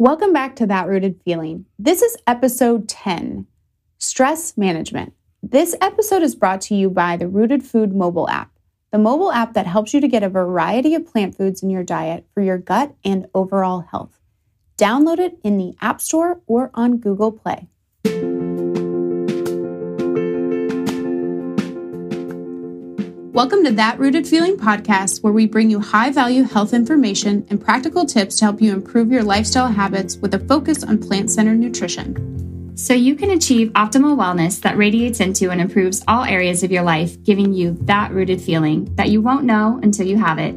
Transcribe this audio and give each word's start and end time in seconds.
Welcome 0.00 0.32
back 0.32 0.54
to 0.56 0.66
That 0.68 0.86
Rooted 0.86 1.20
Feeling. 1.24 1.64
This 1.76 2.02
is 2.02 2.16
episode 2.24 2.88
10 2.88 3.48
Stress 3.98 4.56
Management. 4.56 5.12
This 5.42 5.74
episode 5.80 6.22
is 6.22 6.36
brought 6.36 6.60
to 6.62 6.76
you 6.76 6.88
by 6.88 7.16
the 7.16 7.26
Rooted 7.26 7.64
Food 7.64 7.92
mobile 7.92 8.28
app, 8.28 8.52
the 8.92 8.98
mobile 8.98 9.32
app 9.32 9.54
that 9.54 9.66
helps 9.66 9.92
you 9.92 10.00
to 10.00 10.06
get 10.06 10.22
a 10.22 10.28
variety 10.28 10.94
of 10.94 11.04
plant 11.04 11.36
foods 11.36 11.64
in 11.64 11.70
your 11.70 11.82
diet 11.82 12.24
for 12.32 12.42
your 12.42 12.58
gut 12.58 12.94
and 13.04 13.26
overall 13.34 13.80
health. 13.80 14.20
Download 14.76 15.18
it 15.18 15.36
in 15.42 15.58
the 15.58 15.74
App 15.80 16.00
Store 16.00 16.42
or 16.46 16.70
on 16.74 16.98
Google 16.98 17.32
Play. 17.32 17.66
Welcome 23.38 23.62
to 23.66 23.70
That 23.70 24.00
Rooted 24.00 24.26
Feeling 24.26 24.56
podcast, 24.56 25.22
where 25.22 25.32
we 25.32 25.46
bring 25.46 25.70
you 25.70 25.78
high 25.78 26.10
value 26.10 26.42
health 26.42 26.74
information 26.74 27.46
and 27.48 27.64
practical 27.64 28.04
tips 28.04 28.36
to 28.38 28.46
help 28.46 28.60
you 28.60 28.72
improve 28.72 29.12
your 29.12 29.22
lifestyle 29.22 29.68
habits 29.68 30.16
with 30.16 30.34
a 30.34 30.40
focus 30.40 30.82
on 30.82 30.98
plant 30.98 31.30
centered 31.30 31.60
nutrition. 31.60 32.76
So 32.76 32.94
you 32.94 33.14
can 33.14 33.30
achieve 33.30 33.68
optimal 33.74 34.16
wellness 34.16 34.60
that 34.62 34.76
radiates 34.76 35.20
into 35.20 35.52
and 35.52 35.60
improves 35.60 36.02
all 36.08 36.24
areas 36.24 36.64
of 36.64 36.72
your 36.72 36.82
life, 36.82 37.22
giving 37.22 37.52
you 37.52 37.78
that 37.82 38.10
rooted 38.10 38.42
feeling 38.42 38.92
that 38.96 39.10
you 39.10 39.20
won't 39.20 39.44
know 39.44 39.78
until 39.84 40.08
you 40.08 40.16
have 40.16 40.40
it. 40.40 40.56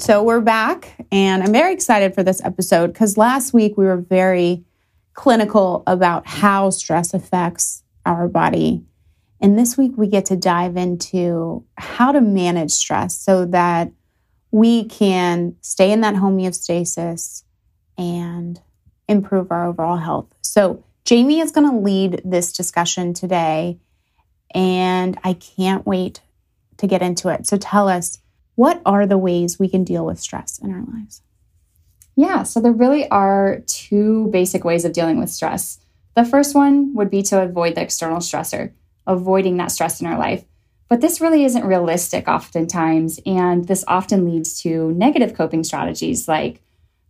So 0.00 0.22
we're 0.22 0.42
back, 0.42 0.94
and 1.10 1.42
I'm 1.42 1.52
very 1.52 1.72
excited 1.72 2.14
for 2.14 2.22
this 2.22 2.40
episode 2.44 2.92
because 2.92 3.16
last 3.16 3.52
week 3.52 3.76
we 3.76 3.84
were 3.84 3.96
very 3.96 4.62
clinical 5.14 5.82
about 5.88 6.24
how 6.28 6.70
stress 6.70 7.14
affects 7.14 7.82
our 8.06 8.28
body 8.28 8.84
and 9.40 9.58
this 9.58 9.76
week, 9.76 9.92
we 9.96 10.08
get 10.08 10.26
to 10.26 10.36
dive 10.36 10.76
into 10.76 11.64
how 11.76 12.12
to 12.12 12.20
manage 12.20 12.72
stress 12.72 13.16
so 13.16 13.44
that 13.46 13.92
we 14.50 14.86
can 14.86 15.54
stay 15.60 15.92
in 15.92 16.00
that 16.00 16.14
homeostasis 16.14 17.44
and 17.96 18.60
improve 19.08 19.50
our 19.50 19.66
overall 19.66 19.96
health. 19.96 20.34
So, 20.42 20.84
Jamie 21.04 21.40
is 21.40 21.52
going 21.52 21.70
to 21.70 21.78
lead 21.78 22.20
this 22.24 22.52
discussion 22.52 23.14
today, 23.14 23.78
and 24.54 25.18
I 25.24 25.34
can't 25.34 25.86
wait 25.86 26.20
to 26.78 26.86
get 26.86 27.00
into 27.00 27.28
it. 27.28 27.46
So, 27.46 27.56
tell 27.56 27.88
us 27.88 28.18
what 28.56 28.82
are 28.84 29.06
the 29.06 29.18
ways 29.18 29.58
we 29.58 29.68
can 29.68 29.84
deal 29.84 30.04
with 30.04 30.18
stress 30.18 30.58
in 30.58 30.72
our 30.72 30.82
lives? 30.92 31.22
Yeah, 32.16 32.42
so 32.42 32.60
there 32.60 32.72
really 32.72 33.08
are 33.08 33.62
two 33.68 34.26
basic 34.32 34.64
ways 34.64 34.84
of 34.84 34.92
dealing 34.92 35.20
with 35.20 35.30
stress. 35.30 35.78
The 36.16 36.24
first 36.24 36.56
one 36.56 36.92
would 36.96 37.10
be 37.10 37.22
to 37.22 37.40
avoid 37.40 37.76
the 37.76 37.82
external 37.82 38.18
stressor 38.18 38.72
avoiding 39.08 39.56
that 39.56 39.72
stress 39.72 40.00
in 40.00 40.06
our 40.06 40.18
life. 40.18 40.44
But 40.88 41.00
this 41.00 41.20
really 41.20 41.44
isn't 41.44 41.66
realistic 41.66 42.28
oftentimes. 42.28 43.18
And 43.26 43.66
this 43.66 43.84
often 43.88 44.24
leads 44.24 44.60
to 44.62 44.92
negative 44.92 45.34
coping 45.34 45.64
strategies 45.64 46.28
like 46.28 46.62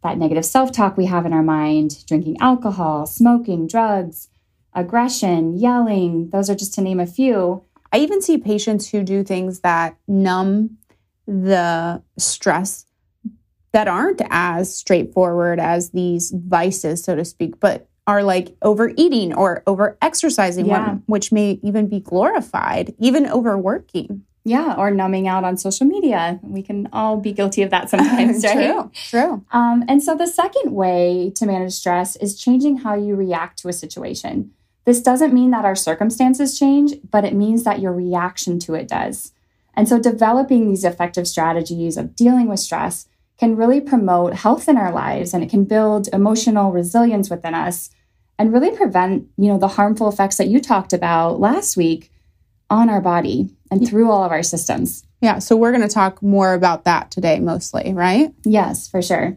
that 0.03 0.19
negative 0.19 0.45
self 0.45 0.73
talk 0.73 0.97
we 0.97 1.07
have 1.07 1.27
in 1.27 1.33
our 1.33 1.43
mind, 1.43 2.07
drinking 2.07 2.39
alcohol, 2.41 3.07
smoking, 3.07 3.67
drugs, 3.67 4.29
aggression, 4.73 5.57
yelling. 5.57 6.31
Those 6.31 6.49
are 6.49 6.55
just 6.55 6.75
to 6.75 6.81
name 6.81 7.01
a 7.01 7.07
few. 7.07 7.65
I 7.93 7.99
even 7.99 8.21
see 8.21 8.39
patients 8.39 8.91
who 8.91 9.03
do 9.03 9.23
things 9.23 9.61
that 9.61 9.97
numb 10.07 10.79
the 11.27 12.03
stress 12.17 12.87
that 13.73 13.89
aren't 13.89 14.23
as 14.31 14.75
straightforward 14.75 15.61
as 15.61 15.91
these 15.91 16.33
vices, 16.35 17.05
so 17.05 17.15
to 17.15 17.25
speak, 17.25 17.61
but 17.61 17.88
are 18.09 18.23
like 18.23 18.57
overeating 18.63 19.35
or 19.35 19.63
over 19.67 19.99
exercising, 20.01 20.65
yeah. 20.65 20.95
which 21.07 21.31
may 21.31 21.61
even 21.63 21.87
be 21.89 22.01
glorified, 22.01 22.95
even 22.99 23.31
overworking. 23.31 24.25
Yeah, 24.45 24.75
or 24.79 24.91
numbing 24.91 25.29
out 25.29 25.45
on 25.45 25.59
social 25.59 25.87
media. 25.87 26.41
We 26.43 26.63
can 26.63 26.89
all 26.91 27.19
be 27.19 27.33
guilty 27.33 27.61
of 27.61 27.69
that 27.69 27.91
sometimes, 27.91 28.43
right? 28.43 28.55
True, 28.55 28.91
true. 28.95 29.45
Um, 29.53 29.85
and 29.89 30.03
so 30.03 30.17
the 30.17 30.27
second 30.27 30.73
way 30.73 31.31
to 31.37 31.45
manage 31.45 31.75
stress 31.75 32.17
is 32.17 32.41
changing 32.41 32.79
how 32.79 32.95
you 32.95 33.15
react 33.15 33.59
to 33.59 33.69
a 33.69 33.75
situation. 33.75 34.53
This 34.87 35.03
doesn't 35.03 35.35
mean 35.35 35.51
that 35.51 35.67
our 35.67 35.77
circumstances 35.77 36.59
change, 36.59 36.95
but 37.11 37.27
it 37.27 37.35
means 37.35 37.65
that 37.65 37.81
your 37.81 37.93
reaction 37.93 38.59
to 38.61 38.73
it 38.73 38.89
does. 38.89 39.33
And 39.75 39.87
so 39.87 40.01
developing 40.01 40.67
these 40.67 40.83
effective 40.83 41.29
strategies 41.29 41.99
of 41.99 42.17
dealing 42.17 42.49
with 42.49 42.61
stress 42.61 43.07
can 43.39 43.55
really 43.55 43.83
promote 43.83 44.33
health 44.33 44.67
in 44.67 44.79
our 44.79 44.93
lives 44.93 45.35
and 45.35 45.45
it 45.45 45.51
can 45.51 45.65
build 45.65 46.09
emotional 46.15 46.73
resilience 46.73 47.29
within 47.29 47.55
us 47.55 47.91
and 48.39 48.53
really 48.53 48.77
prevent, 48.77 49.27
you 49.37 49.49
know, 49.49 49.59
the 49.59 49.69
harmful 49.69 50.09
effects 50.09 50.37
that 50.37 50.49
you 50.49 50.61
talked 50.61 50.93
about 50.93 51.41
last 51.41 51.77
week 51.77 52.11
on 52.71 52.89
our 52.89 53.01
body 53.01 53.51
and 53.71 53.87
through 53.87 54.11
all 54.11 54.25
of 54.25 54.33
our 54.33 54.43
systems. 54.43 55.05
Yeah, 55.21 55.41
so 55.41 55.57
we're 55.57 55.73
going 55.73 55.87
to 55.87 55.93
talk 55.93 56.23
more 56.23 56.55
about 56.55 56.85
that 56.85 57.11
today 57.11 57.41
mostly, 57.41 57.93
right? 57.93 58.33
Yes, 58.45 58.89
for 58.89 59.03
sure. 59.03 59.37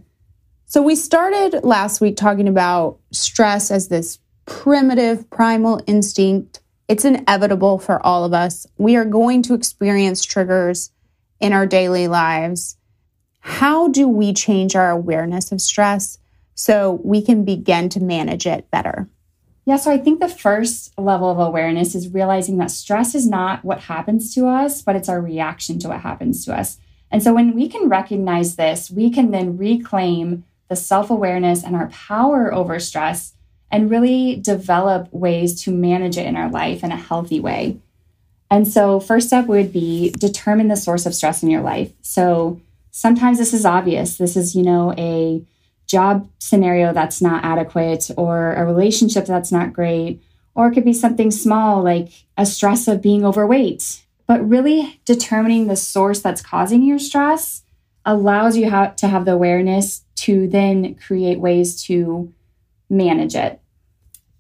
So 0.66 0.82
we 0.82 0.96
started 0.96 1.64
last 1.64 2.00
week 2.00 2.16
talking 2.16 2.48
about 2.48 3.00
stress 3.12 3.72
as 3.72 3.88
this 3.88 4.20
primitive 4.46 5.30
primal 5.30 5.82
instinct. 5.88 6.62
It's 6.88 7.04
inevitable 7.04 7.80
for 7.80 8.06
all 8.06 8.24
of 8.24 8.34
us. 8.34 8.68
We 8.78 8.96
are 8.96 9.06
going 9.06 9.42
to 9.44 9.54
experience 9.54 10.24
triggers 10.24 10.92
in 11.40 11.52
our 11.52 11.66
daily 11.66 12.08
lives. 12.08 12.78
How 13.40 13.88
do 13.88 14.08
we 14.08 14.34
change 14.34 14.76
our 14.76 14.92
awareness 14.92 15.52
of 15.52 15.60
stress 15.60 16.20
so 16.62 17.02
we 17.04 17.24
can 17.24 17.44
begin 17.44 17.90
to 17.90 18.00
manage 18.00 18.46
it 18.46 18.70
better. 18.70 19.10
Yeah, 19.66 19.78
so 19.78 19.90
I 19.90 19.98
think 19.98 20.20
the 20.20 20.28
first 20.28 20.94
level 20.96 21.32
of 21.32 21.40
awareness 21.40 21.96
is 21.96 22.14
realizing 22.14 22.58
that 22.58 22.70
stress 22.70 23.16
is 23.16 23.28
not 23.28 23.66
what 23.66 23.80
happens 23.80 24.36
to 24.36 24.48
us, 24.48 24.84
but 24.84 24.96
it's 24.96 25.10
our 25.10 25.20
reaction 25.20 25.80
to 25.80 25.88
what 25.88 26.02
happens 26.02 26.46
to 26.46 26.56
us. 26.56 26.78
And 27.10 27.24
so 27.24 27.34
when 27.34 27.56
we 27.56 27.68
can 27.68 27.90
recognize 27.90 28.58
this, 28.58 28.92
we 28.92 29.10
can 29.10 29.32
then 29.32 29.58
reclaim 29.58 30.44
the 30.68 30.76
self 30.76 31.10
awareness 31.10 31.64
and 31.64 31.76
our 31.76 31.90
power 31.90 32.54
over 32.54 32.80
stress 32.80 33.34
and 33.72 33.90
really 33.90 34.36
develop 34.36 35.12
ways 35.12 35.64
to 35.64 35.72
manage 35.72 36.16
it 36.16 36.28
in 36.28 36.36
our 36.36 36.50
life 36.50 36.84
in 36.84 36.92
a 36.92 36.96
healthy 36.96 37.40
way. 37.40 37.80
And 38.52 38.68
so, 38.68 39.00
first 39.00 39.28
step 39.28 39.48
would 39.48 39.74
be 39.74 40.12
determine 40.12 40.68
the 40.68 40.76
source 40.76 41.08
of 41.08 41.16
stress 41.16 41.42
in 41.42 41.50
your 41.50 41.62
life. 41.62 41.92
So, 42.04 42.62
sometimes 42.92 43.40
this 43.40 43.54
is 43.54 43.66
obvious. 43.66 44.18
This 44.18 44.38
is, 44.38 44.56
you 44.56 44.62
know, 44.62 44.94
a 44.96 45.44
job 45.92 46.28
scenario 46.40 46.94
that's 46.94 47.22
not 47.22 47.44
adequate 47.44 48.10
or 48.18 48.54
a 48.54 48.66
relationship 48.66 49.26
that's 49.26 49.52
not 49.52 49.74
great, 49.74 50.24
or 50.56 50.68
it 50.68 50.74
could 50.74 50.86
be 50.86 50.94
something 50.94 51.30
small 51.30 51.84
like 51.84 52.10
a 52.38 52.46
stress 52.46 52.88
of 52.88 53.02
being 53.02 53.26
overweight. 53.26 54.04
But 54.26 54.48
really 54.48 55.02
determining 55.06 55.68
the 55.68 55.76
source 55.76 56.22
that's 56.22 56.42
causing 56.42 56.84
your 56.84 57.00
stress 57.00 57.64
allows 58.06 58.58
you 58.58 58.64
to 58.64 59.08
have 59.08 59.26
the 59.26 59.34
awareness 59.34 60.04
to 60.16 60.48
then 60.48 60.96
create 60.96 61.40
ways 61.40 61.84
to 61.84 62.34
manage 62.90 63.36
it. 63.36 63.60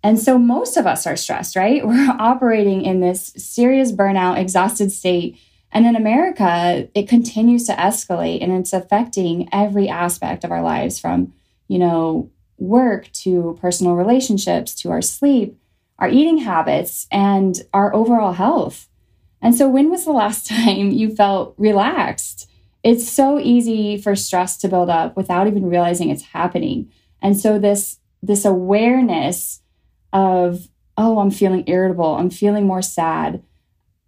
And 0.03 0.19
so 0.19 0.37
most 0.37 0.77
of 0.77 0.87
us 0.87 1.05
are 1.05 1.15
stressed, 1.15 1.55
right? 1.55 1.85
We're 1.87 2.15
operating 2.19 2.83
in 2.83 3.01
this 3.01 3.33
serious 3.35 3.91
burnout, 3.91 4.37
exhausted 4.37 4.91
state. 4.91 5.37
And 5.71 5.85
in 5.85 5.95
America, 5.95 6.89
it 6.93 7.07
continues 7.07 7.65
to 7.67 7.73
escalate 7.73 8.43
and 8.43 8.51
it's 8.51 8.73
affecting 8.73 9.47
every 9.53 9.87
aspect 9.87 10.43
of 10.43 10.51
our 10.51 10.61
lives 10.61 10.99
from 10.99 11.33
you 11.71 11.79
know, 11.79 12.29
work 12.57 13.09
to 13.13 13.57
personal 13.61 13.95
relationships 13.95 14.75
to 14.75 14.91
our 14.91 15.01
sleep, 15.01 15.57
our 15.99 16.09
eating 16.09 16.39
habits, 16.39 17.07
and 17.09 17.61
our 17.73 17.95
overall 17.95 18.33
health. 18.33 18.89
And 19.41 19.55
so, 19.55 19.69
when 19.69 19.89
was 19.89 20.03
the 20.03 20.11
last 20.11 20.47
time 20.49 20.91
you 20.91 21.15
felt 21.15 21.55
relaxed? 21.57 22.49
It's 22.83 23.09
so 23.09 23.39
easy 23.39 23.97
for 23.97 24.17
stress 24.17 24.57
to 24.57 24.67
build 24.67 24.89
up 24.89 25.15
without 25.15 25.47
even 25.47 25.69
realizing 25.69 26.09
it's 26.09 26.33
happening. 26.33 26.91
And 27.21 27.39
so, 27.39 27.57
this, 27.57 27.99
this 28.21 28.43
awareness 28.43 29.61
of, 30.11 30.67
oh, 30.97 31.19
I'm 31.19 31.31
feeling 31.31 31.63
irritable, 31.67 32.17
I'm 32.17 32.29
feeling 32.29 32.67
more 32.67 32.81
sad, 32.81 33.41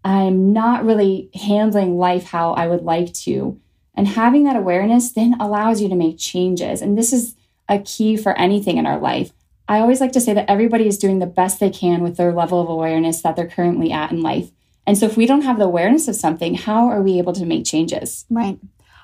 I'm 0.04 0.52
not 0.52 0.84
really 0.84 1.30
handling 1.34 1.98
life 1.98 2.26
how 2.26 2.56
I 2.56 2.68
would 2.68 2.82
like 2.82 3.14
to. 3.14 3.58
And 3.96 4.06
having 4.06 4.44
that 4.44 4.58
awareness 4.58 5.14
then 5.14 5.40
allows 5.40 5.82
you 5.82 5.88
to 5.88 5.96
make 5.96 6.18
changes. 6.18 6.82
And 6.82 6.98
this 6.98 7.14
is 7.14 7.38
a 7.70 7.80
key 7.80 8.18
for 8.18 8.38
anything 8.38 8.78
in 8.78 8.86
our 8.86 9.00
life. 9.00 9.32
I 9.68 9.80
always 9.80 10.02
like 10.02 10.12
to 10.14 10.22
say 10.22 10.34
that 10.34 10.50
everybody 10.50 10.88
is 10.88 10.98
doing 10.98 11.20
the 11.20 11.26
best 11.26 11.60
they 11.60 11.70
can 11.70 12.04
with 12.04 12.18
their 12.18 12.34
level 12.34 12.62
of 12.62 12.70
awareness 12.70 13.22
that 13.22 13.36
they're 13.36 13.48
currently 13.48 13.92
at 13.92 14.12
in 14.12 14.22
life. 14.22 14.52
And 14.86 14.98
so 14.98 15.06
if 15.06 15.16
we 15.16 15.26
don't 15.26 15.44
have 15.44 15.58
the 15.58 15.66
awareness 15.66 16.10
of 16.10 16.16
something, 16.16 16.56
how 16.56 16.88
are 16.88 17.02
we 17.02 17.18
able 17.18 17.34
to 17.34 17.46
make 17.46 17.66
changes? 17.66 18.26
Right. 18.30 18.60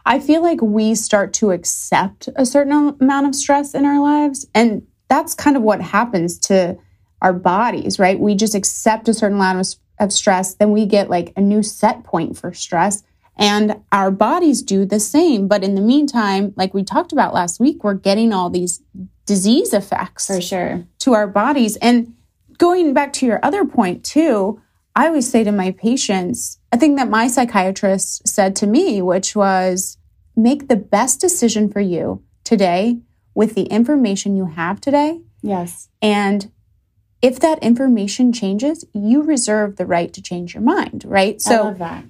I 0.05 0.19
feel 0.19 0.41
like 0.41 0.61
we 0.61 0.95
start 0.95 1.33
to 1.35 1.51
accept 1.51 2.27
a 2.35 2.45
certain 2.45 2.97
amount 2.99 3.27
of 3.27 3.35
stress 3.35 3.73
in 3.73 3.85
our 3.85 4.01
lives. 4.01 4.45
And 4.53 4.85
that's 5.07 5.33
kind 5.33 5.55
of 5.55 5.63
what 5.63 5.81
happens 5.81 6.37
to 6.39 6.77
our 7.21 7.33
bodies, 7.33 7.99
right? 7.99 8.19
We 8.19 8.35
just 8.35 8.55
accept 8.55 9.07
a 9.07 9.13
certain 9.13 9.37
amount 9.37 9.75
of, 9.99 10.13
stress, 10.13 10.55
then 10.55 10.71
we 10.71 10.85
get 10.85 11.09
like 11.09 11.33
a 11.35 11.41
new 11.41 11.61
set 11.61 12.05
point 12.05 12.37
for 12.37 12.53
stress. 12.53 13.03
And 13.39 13.81
our 13.91 14.11
bodies 14.11 14.61
do 14.61 14.85
the 14.85 14.99
same. 14.99 15.47
But 15.47 15.63
in 15.63 15.75
the 15.75 15.81
meantime, 15.81 16.53
like 16.57 16.73
we 16.73 16.83
talked 16.83 17.13
about 17.13 17.33
last 17.33 17.59
week, 17.59 17.83
we're 17.83 17.93
getting 17.93 18.33
all 18.33 18.49
these 18.49 18.83
disease 19.25 19.73
effects 19.73 20.27
for 20.27 20.41
sure 20.41 20.85
to 20.99 21.13
our 21.13 21.25
bodies. 21.25 21.77
And 21.77 22.13
going 22.57 22.93
back 22.93 23.13
to 23.13 23.25
your 23.25 23.39
other 23.41 23.63
point, 23.63 24.03
too, 24.03 24.61
I 24.95 25.07
always 25.07 25.29
say 25.29 25.45
to 25.45 25.51
my 25.53 25.71
patients, 25.71 26.59
a 26.73 26.77
thing 26.77 26.97
that 26.97 27.09
my 27.09 27.27
psychiatrist 27.27 28.27
said 28.27 28.55
to 28.57 28.67
me, 28.67 29.01
which 29.01 29.35
was 29.35 29.97
make 30.35 30.67
the 30.67 30.75
best 30.75 31.21
decision 31.21 31.71
for 31.71 31.79
you 31.79 32.21
today 32.43 32.99
with 33.33 33.55
the 33.55 33.63
information 33.63 34.35
you 34.35 34.47
have 34.47 34.81
today. 34.81 35.21
Yes. 35.41 35.87
And 36.01 36.51
if 37.21 37.39
that 37.39 37.59
information 37.59 38.33
changes, 38.33 38.85
you 38.93 39.21
reserve 39.21 39.77
the 39.77 39.85
right 39.85 40.11
to 40.13 40.21
change 40.21 40.53
your 40.53 40.63
mind, 40.63 41.05
right? 41.05 41.41
So 41.41 41.55
I 41.55 41.61
love 41.61 41.77
that. 41.77 42.03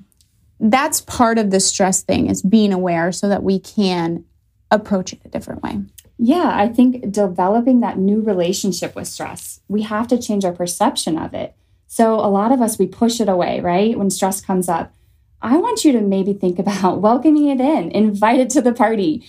That's 0.59 1.01
part 1.01 1.37
of 1.37 1.51
the 1.51 1.59
stress 1.59 2.01
thing 2.01 2.29
is 2.29 2.41
being 2.41 2.73
aware 2.73 3.11
so 3.11 3.29
that 3.29 3.43
we 3.43 3.59
can 3.59 4.25
approach 4.71 5.13
it 5.13 5.21
a 5.23 5.29
different 5.29 5.63
way. 5.63 5.79
Yeah, 6.17 6.51
I 6.53 6.67
think 6.67 7.11
developing 7.11 7.79
that 7.79 7.97
new 7.97 8.21
relationship 8.21 8.93
with 8.93 9.07
stress, 9.07 9.61
we 9.69 9.83
have 9.83 10.07
to 10.09 10.21
change 10.21 10.43
our 10.43 10.51
perception 10.51 11.17
of 11.17 11.33
it. 11.33 11.55
So 11.87 12.15
a 12.15 12.27
lot 12.27 12.51
of 12.51 12.61
us, 12.61 12.77
we 12.77 12.87
push 12.87 13.21
it 13.21 13.29
away, 13.29 13.61
right? 13.61 13.97
When 13.97 14.09
stress 14.09 14.41
comes 14.41 14.67
up. 14.67 14.93
I 15.41 15.55
want 15.57 15.85
you 15.85 15.93
to 15.93 16.01
maybe 16.01 16.33
think 16.33 16.59
about 16.59 17.01
welcoming 17.01 17.47
it 17.47 17.61
in, 17.61 17.89
invite 17.91 18.39
it 18.39 18.49
to 18.51 18.61
the 18.61 18.73
party, 18.73 19.25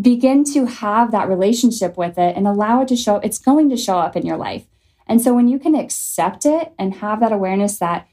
begin 0.00 0.44
to 0.52 0.66
have 0.66 1.10
that 1.12 1.28
relationship 1.28 1.96
with 1.96 2.18
it 2.18 2.36
and 2.36 2.46
allow 2.46 2.82
it 2.82 2.88
to 2.88 2.96
show, 2.96 3.16
it's 3.16 3.38
going 3.38 3.70
to 3.70 3.76
show 3.76 3.98
up 3.98 4.16
in 4.16 4.26
your 4.26 4.36
life. 4.36 4.64
And 5.06 5.20
so 5.20 5.34
when 5.34 5.48
you 5.48 5.58
can 5.58 5.74
accept 5.74 6.44
it 6.46 6.72
and 6.78 6.94
have 6.96 7.20
that 7.20 7.32
awareness 7.32 7.78
that, 7.78 8.06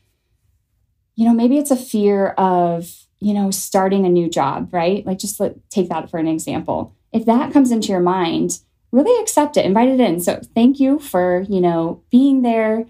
you 1.21 1.27
know, 1.27 1.33
maybe 1.33 1.59
it's 1.59 1.69
a 1.69 1.75
fear 1.75 2.29
of, 2.29 3.05
you 3.19 3.35
know, 3.35 3.51
starting 3.51 4.05
a 4.07 4.09
new 4.09 4.27
job, 4.27 4.73
right? 4.73 5.05
Like 5.05 5.19
just 5.19 5.39
let, 5.39 5.69
take 5.69 5.89
that 5.89 6.09
for 6.09 6.17
an 6.17 6.27
example. 6.27 6.95
If 7.13 7.25
that 7.25 7.53
comes 7.53 7.69
into 7.69 7.89
your 7.89 8.01
mind, 8.01 8.59
really 8.91 9.21
accept 9.21 9.55
it, 9.55 9.65
invite 9.65 9.89
it 9.89 9.99
in. 9.99 10.19
So 10.19 10.41
thank 10.55 10.79
you 10.79 10.97
for, 10.97 11.45
you 11.47 11.61
know, 11.61 12.01
being 12.09 12.41
there. 12.41 12.87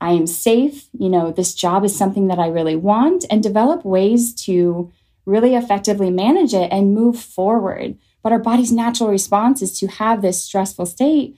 I 0.00 0.12
am 0.12 0.28
safe. 0.28 0.88
You 0.92 1.08
know, 1.08 1.32
this 1.32 1.54
job 1.54 1.84
is 1.84 1.96
something 1.96 2.28
that 2.28 2.38
I 2.38 2.46
really 2.46 2.76
want 2.76 3.24
and 3.28 3.42
develop 3.42 3.84
ways 3.84 4.32
to 4.44 4.92
really 5.26 5.56
effectively 5.56 6.10
manage 6.10 6.54
it 6.54 6.70
and 6.70 6.94
move 6.94 7.18
forward. 7.18 7.98
But 8.22 8.30
our 8.30 8.38
body's 8.38 8.70
natural 8.70 9.10
response 9.10 9.60
is 9.60 9.76
to 9.80 9.88
have 9.88 10.22
this 10.22 10.44
stressful 10.44 10.86
state 10.86 11.36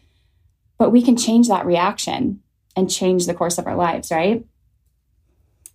but 0.78 0.90
we 0.90 1.02
can 1.02 1.16
change 1.16 1.48
that 1.48 1.66
reaction 1.66 2.40
and 2.76 2.90
change 2.90 3.26
the 3.26 3.34
course 3.34 3.58
of 3.58 3.66
our 3.66 3.76
lives, 3.76 4.10
right? 4.10 4.44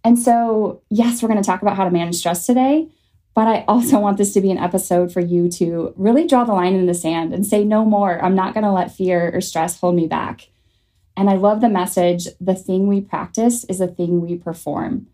And 0.04 0.18
so, 0.18 0.82
yes, 0.90 1.22
we're 1.22 1.30
going 1.30 1.42
to 1.42 1.46
talk 1.46 1.62
about 1.62 1.76
how 1.76 1.84
to 1.84 1.92
manage 1.92 2.16
stress 2.16 2.46
today, 2.46 2.88
but 3.34 3.48
I 3.48 3.66
also 3.68 4.00
want 4.00 4.18
this 4.18 4.34
to 4.34 4.42
be 4.42 4.52
an 4.52 4.58
episode 4.58 5.12
for 5.12 5.20
you 5.20 5.50
to 5.52 5.94
really 5.98 6.26
draw 6.26 6.44
the 6.44 6.54
line 6.54 6.76
in 6.76 6.86
the 6.86 6.94
sand 6.94 7.34
and 7.34 7.46
say, 7.46 7.64
no 7.64 7.86
more. 7.86 8.24
I'm 8.24 8.36
not 8.36 8.54
going 8.54 8.64
to 8.64 8.72
let 8.72 8.96
fear 8.96 9.32
or 9.34 9.42
stress 9.42 9.80
hold 9.80 9.96
me 9.96 10.08
back. 10.08 10.50
And 11.18 11.30
I 11.30 11.36
love 11.36 11.60
the 11.60 11.70
message 11.70 12.28
the 12.40 12.56
thing 12.56 12.88
we 12.88 13.02
practice 13.02 13.66
is 13.66 13.80
the 13.80 13.88
thing 13.88 14.22
we 14.22 14.38
perform. 14.38 15.08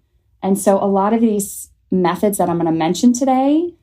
And 0.43 0.59
so, 0.59 0.77
a 0.77 0.85
lot 0.85 1.13
of 1.13 1.21
these 1.21 1.69
methods 1.89 2.37
that 2.37 2.49
I'm 2.49 2.57
going 2.57 2.71
to 2.71 2.77
mention 2.77 3.13
today 3.13 3.73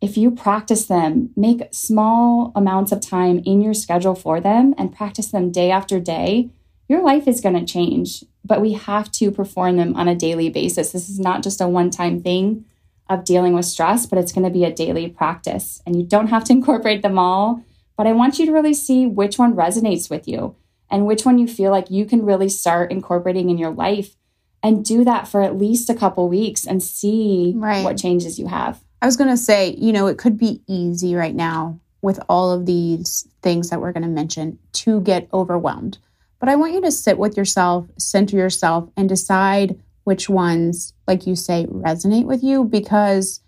if 0.00 0.16
you 0.16 0.30
practice 0.30 0.86
them, 0.86 1.30
make 1.34 1.68
small 1.72 2.52
amounts 2.54 2.92
of 2.92 3.00
time 3.00 3.40
in 3.44 3.60
your 3.60 3.74
schedule 3.74 4.14
for 4.14 4.40
them 4.40 4.74
and 4.78 4.94
practice 4.94 5.28
them 5.28 5.50
day 5.50 5.70
after 5.70 5.98
day, 5.98 6.50
your 6.88 7.02
life 7.02 7.26
is 7.26 7.40
going 7.40 7.58
to 7.58 7.70
change. 7.70 8.24
But 8.48 8.60
we 8.60 8.72
have 8.72 9.12
to 9.12 9.30
perform 9.30 9.76
them 9.76 9.94
on 9.94 10.08
a 10.08 10.16
daily 10.16 10.48
basis. 10.48 10.90
This 10.92 11.08
is 11.08 11.20
not 11.20 11.42
just 11.42 11.60
a 11.60 11.68
one 11.68 11.90
time 11.90 12.20
thing 12.22 12.64
of 13.08 13.24
dealing 13.24 13.54
with 13.54 13.64
stress, 13.64 14.06
but 14.06 14.18
it's 14.18 14.32
going 14.32 14.44
to 14.44 14.50
be 14.50 14.64
a 14.64 14.72
daily 14.72 15.08
practice. 15.08 15.80
And 15.86 15.96
you 15.96 16.02
don't 16.02 16.28
have 16.28 16.44
to 16.44 16.52
incorporate 16.58 17.02
them 17.02 17.18
all, 17.18 17.62
but 17.96 18.06
I 18.06 18.12
want 18.12 18.38
you 18.38 18.46
to 18.46 18.52
really 18.52 18.74
see 18.74 19.06
which 19.06 19.38
one 19.38 19.54
resonates 19.54 20.10
with 20.10 20.26
you 20.26 20.56
and 20.90 21.06
which 21.06 21.24
one 21.24 21.38
you 21.38 21.46
feel 21.46 21.70
like 21.70 21.90
you 21.90 22.06
can 22.06 22.24
really 22.24 22.48
start 22.48 22.90
incorporating 22.90 23.50
in 23.50 23.58
your 23.58 23.70
life 23.70 24.16
and 24.62 24.84
do 24.84 25.04
that 25.04 25.28
for 25.28 25.42
at 25.42 25.56
least 25.56 25.88
a 25.90 25.94
couple 25.94 26.28
weeks 26.28 26.66
and 26.66 26.82
see 26.82 27.52
right. 27.56 27.84
what 27.84 27.96
changes 27.96 28.38
you 28.38 28.46
have. 28.48 28.80
I 29.00 29.06
was 29.06 29.16
going 29.16 29.30
to 29.30 29.36
say, 29.36 29.74
you 29.78 29.92
know, 29.92 30.08
it 30.08 30.18
could 30.18 30.36
be 30.36 30.62
easy 30.66 31.14
right 31.14 31.34
now 31.34 31.78
with 32.02 32.18
all 32.28 32.52
of 32.52 32.66
these 32.66 33.28
things 33.42 33.70
that 33.70 33.80
we're 33.80 33.92
going 33.92 34.02
to 34.02 34.08
mention 34.08 34.58
to 34.72 35.00
get 35.02 35.28
overwhelmed. 35.32 35.98
But 36.40 36.48
I 36.48 36.56
want 36.56 36.74
you 36.74 36.80
to 36.82 36.90
sit 36.90 37.18
with 37.18 37.36
yourself, 37.36 37.88
center 37.98 38.36
yourself, 38.36 38.88
and 38.96 39.08
decide 39.08 39.78
which 40.04 40.28
ones, 40.28 40.94
like 41.06 41.26
you 41.26 41.36
say, 41.36 41.66
resonate 41.66 42.24
with 42.24 42.42
you 42.42 42.64
because 42.64 43.40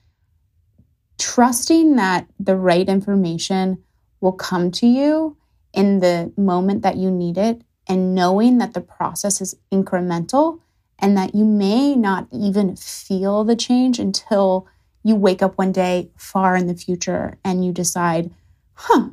trusting 1.18 1.96
that 1.96 2.26
the 2.38 2.56
right 2.56 2.88
information 2.88 3.82
will 4.20 4.32
come 4.32 4.70
to 4.70 4.86
you 4.86 5.36
in 5.72 6.00
the 6.00 6.32
moment 6.36 6.82
that 6.82 6.96
you 6.96 7.10
need 7.10 7.38
it 7.38 7.62
and 7.86 8.14
knowing 8.14 8.58
that 8.58 8.74
the 8.74 8.80
process 8.80 9.40
is 9.40 9.54
incremental 9.72 10.60
and 10.98 11.16
that 11.16 11.34
you 11.34 11.44
may 11.44 11.94
not 11.94 12.28
even 12.32 12.76
feel 12.76 13.44
the 13.44 13.56
change 13.56 13.98
until 13.98 14.66
you 15.02 15.16
wake 15.16 15.42
up 15.42 15.56
one 15.56 15.72
day 15.72 16.10
far 16.16 16.56
in 16.56 16.66
the 16.66 16.74
future 16.74 17.38
and 17.44 17.64
you 17.64 17.72
decide, 17.72 18.30
huh, 18.74 19.08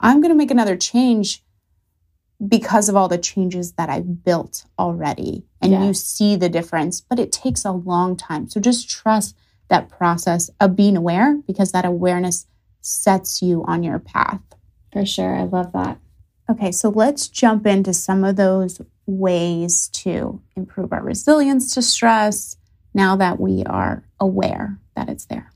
I'm 0.00 0.20
going 0.20 0.30
to 0.30 0.38
make 0.38 0.50
another 0.50 0.76
change 0.76 1.42
because 2.46 2.88
of 2.88 2.96
all 2.96 3.08
the 3.08 3.18
changes 3.18 3.72
that 3.72 3.88
I've 3.88 4.24
built 4.24 4.64
already. 4.78 5.44
And 5.60 5.72
yeah. 5.72 5.84
you 5.84 5.94
see 5.94 6.36
the 6.36 6.48
difference, 6.48 7.00
but 7.00 7.18
it 7.18 7.32
takes 7.32 7.64
a 7.64 7.72
long 7.72 8.16
time. 8.16 8.48
So 8.48 8.60
just 8.60 8.88
trust 8.88 9.36
that 9.68 9.88
process 9.88 10.50
of 10.60 10.76
being 10.76 10.96
aware 10.96 11.40
because 11.46 11.72
that 11.72 11.84
awareness 11.84 12.46
sets 12.80 13.42
you 13.42 13.64
on 13.66 13.82
your 13.82 13.98
path. 13.98 14.40
For 14.92 15.04
sure. 15.04 15.34
I 15.34 15.42
love 15.42 15.72
that. 15.72 15.98
Okay, 16.50 16.72
so 16.72 16.88
let's 16.88 17.28
jump 17.28 17.66
into 17.66 17.92
some 17.92 18.24
of 18.24 18.36
those 18.36 18.80
ways 19.06 19.88
to 19.88 20.40
improve 20.56 20.92
our 20.92 21.02
resilience 21.02 21.74
to 21.74 21.82
stress 21.82 22.56
now 22.94 23.16
that 23.16 23.38
we 23.38 23.64
are 23.64 24.04
aware 24.20 24.78
that 24.94 25.08
it's 25.08 25.26
there? 25.26 25.52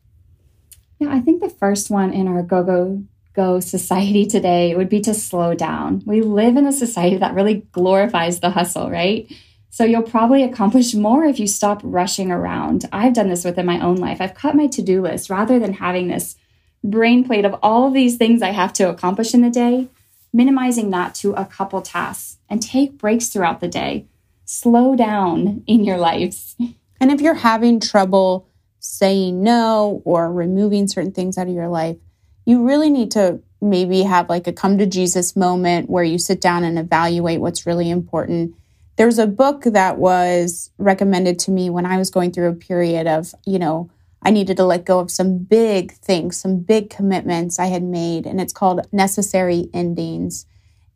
Yeah, 0.98 1.12
I 1.12 1.20
think 1.20 1.42
the 1.42 1.50
first 1.50 1.90
one 1.90 2.12
in 2.12 2.28
our 2.28 2.42
go 2.42 2.62
go 2.62 3.04
go 3.34 3.60
society 3.60 4.26
today 4.26 4.74
would 4.74 4.88
be 4.88 5.00
to 5.00 5.14
slow 5.14 5.54
down. 5.54 6.02
We 6.06 6.20
live 6.22 6.56
in 6.56 6.66
a 6.66 6.72
society 6.72 7.16
that 7.18 7.34
really 7.34 7.66
glorifies 7.72 8.40
the 8.40 8.50
hustle, 8.50 8.90
right? 8.90 9.30
So 9.70 9.84
you'll 9.84 10.02
probably 10.02 10.42
accomplish 10.42 10.94
more 10.94 11.24
if 11.24 11.40
you 11.40 11.46
stop 11.46 11.80
rushing 11.82 12.30
around. 12.30 12.88
I've 12.92 13.14
done 13.14 13.30
this 13.30 13.44
within 13.44 13.64
my 13.64 13.80
own 13.80 13.96
life. 13.96 14.20
I've 14.20 14.34
cut 14.34 14.54
my 14.54 14.66
to 14.66 14.82
do 14.82 15.00
list 15.00 15.30
rather 15.30 15.58
than 15.58 15.74
having 15.74 16.08
this 16.08 16.36
brain 16.84 17.24
plate 17.24 17.46
of 17.46 17.58
all 17.62 17.86
of 17.86 17.94
these 17.94 18.16
things 18.16 18.42
I 18.42 18.50
have 18.50 18.72
to 18.74 18.90
accomplish 18.90 19.32
in 19.32 19.40
the 19.40 19.50
day, 19.50 19.88
minimizing 20.32 20.90
that 20.90 21.14
to 21.16 21.32
a 21.32 21.46
couple 21.46 21.80
tasks 21.80 22.36
and 22.50 22.60
take 22.60 22.98
breaks 22.98 23.28
throughout 23.28 23.60
the 23.60 23.68
day. 23.68 24.06
Slow 24.44 24.94
down 24.94 25.62
in 25.66 25.84
your 25.84 25.96
lives. 25.96 26.54
And 27.00 27.10
if 27.10 27.22
you're 27.22 27.34
having 27.34 27.80
trouble 27.80 28.46
saying 28.78 29.42
no 29.42 30.02
or 30.04 30.30
removing 30.30 30.86
certain 30.86 31.12
things 31.12 31.38
out 31.38 31.48
of 31.48 31.54
your 31.54 31.68
life, 31.68 31.96
you 32.44 32.66
really 32.66 32.90
need 32.90 33.10
to 33.12 33.40
maybe 33.60 34.02
have 34.02 34.28
like 34.28 34.46
a 34.46 34.52
come 34.52 34.76
to 34.78 34.86
Jesus 34.86 35.36
moment 35.36 35.88
where 35.88 36.04
you 36.04 36.18
sit 36.18 36.40
down 36.40 36.64
and 36.64 36.78
evaluate 36.78 37.40
what's 37.40 37.66
really 37.66 37.90
important. 37.90 38.54
There's 38.96 39.18
a 39.18 39.26
book 39.26 39.62
that 39.64 39.98
was 39.98 40.70
recommended 40.78 41.38
to 41.40 41.50
me 41.50 41.70
when 41.70 41.86
I 41.86 41.96
was 41.96 42.10
going 42.10 42.32
through 42.32 42.48
a 42.48 42.54
period 42.54 43.06
of, 43.06 43.34
you 43.46 43.58
know, 43.58 43.90
I 44.22 44.30
needed 44.30 44.56
to 44.58 44.64
let 44.64 44.84
go 44.84 45.00
of 45.00 45.10
some 45.10 45.38
big 45.38 45.92
things, 45.92 46.36
some 46.36 46.60
big 46.60 46.90
commitments 46.90 47.58
I 47.58 47.66
had 47.66 47.82
made, 47.82 48.26
and 48.26 48.40
it's 48.40 48.52
called 48.52 48.86
Necessary 48.92 49.68
Endings. 49.72 50.46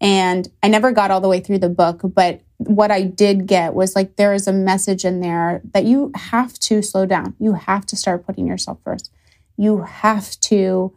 And 0.01 0.49
I 0.63 0.69
never 0.69 0.93
got 0.93 1.11
all 1.11 1.21
the 1.21 1.29
way 1.29 1.41
through 1.41 1.59
the 1.59 1.69
book, 1.69 2.03
but 2.05 2.41
what 2.59 2.91
I 2.91 3.03
did 3.03 3.47
get 3.47 3.75
was 3.75 3.97
like 3.97 4.17
there 4.17 4.35
is 4.35 4.47
a 4.47 4.53
message 4.53 5.05
in 5.05 5.21
there 5.21 5.61
that 5.73 5.85
you 5.85 6.13
have 6.15 6.55
to 6.61 6.83
slow 6.83 7.07
down. 7.07 7.35
You 7.39 7.55
have 7.55 7.87
to 7.87 7.97
start 7.97 8.27
putting 8.27 8.47
yourself 8.47 8.79
first. 8.85 9.11
You 9.57 9.83
have 9.83 10.39
to 10.41 10.95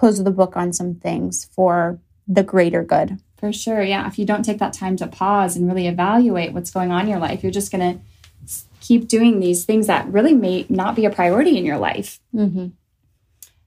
close 0.00 0.24
the 0.24 0.30
book 0.30 0.56
on 0.56 0.72
some 0.72 0.94
things 0.94 1.44
for 1.54 1.98
the 2.26 2.42
greater 2.42 2.82
good. 2.82 3.20
For 3.36 3.52
sure. 3.52 3.82
Yeah. 3.82 4.06
If 4.06 4.18
you 4.18 4.24
don't 4.24 4.42
take 4.42 4.58
that 4.58 4.72
time 4.72 4.96
to 4.96 5.06
pause 5.06 5.56
and 5.56 5.68
really 5.68 5.86
evaluate 5.86 6.54
what's 6.54 6.70
going 6.70 6.90
on 6.90 7.02
in 7.02 7.08
your 7.08 7.18
life, 7.18 7.42
you're 7.42 7.52
just 7.52 7.70
going 7.70 7.98
to 7.98 8.54
keep 8.80 9.08
doing 9.08 9.40
these 9.40 9.66
things 9.66 9.88
that 9.88 10.10
really 10.10 10.32
may 10.32 10.64
not 10.70 10.96
be 10.96 11.04
a 11.04 11.10
priority 11.10 11.58
in 11.58 11.66
your 11.66 11.76
life. 11.76 12.18
Mm-hmm. 12.34 12.68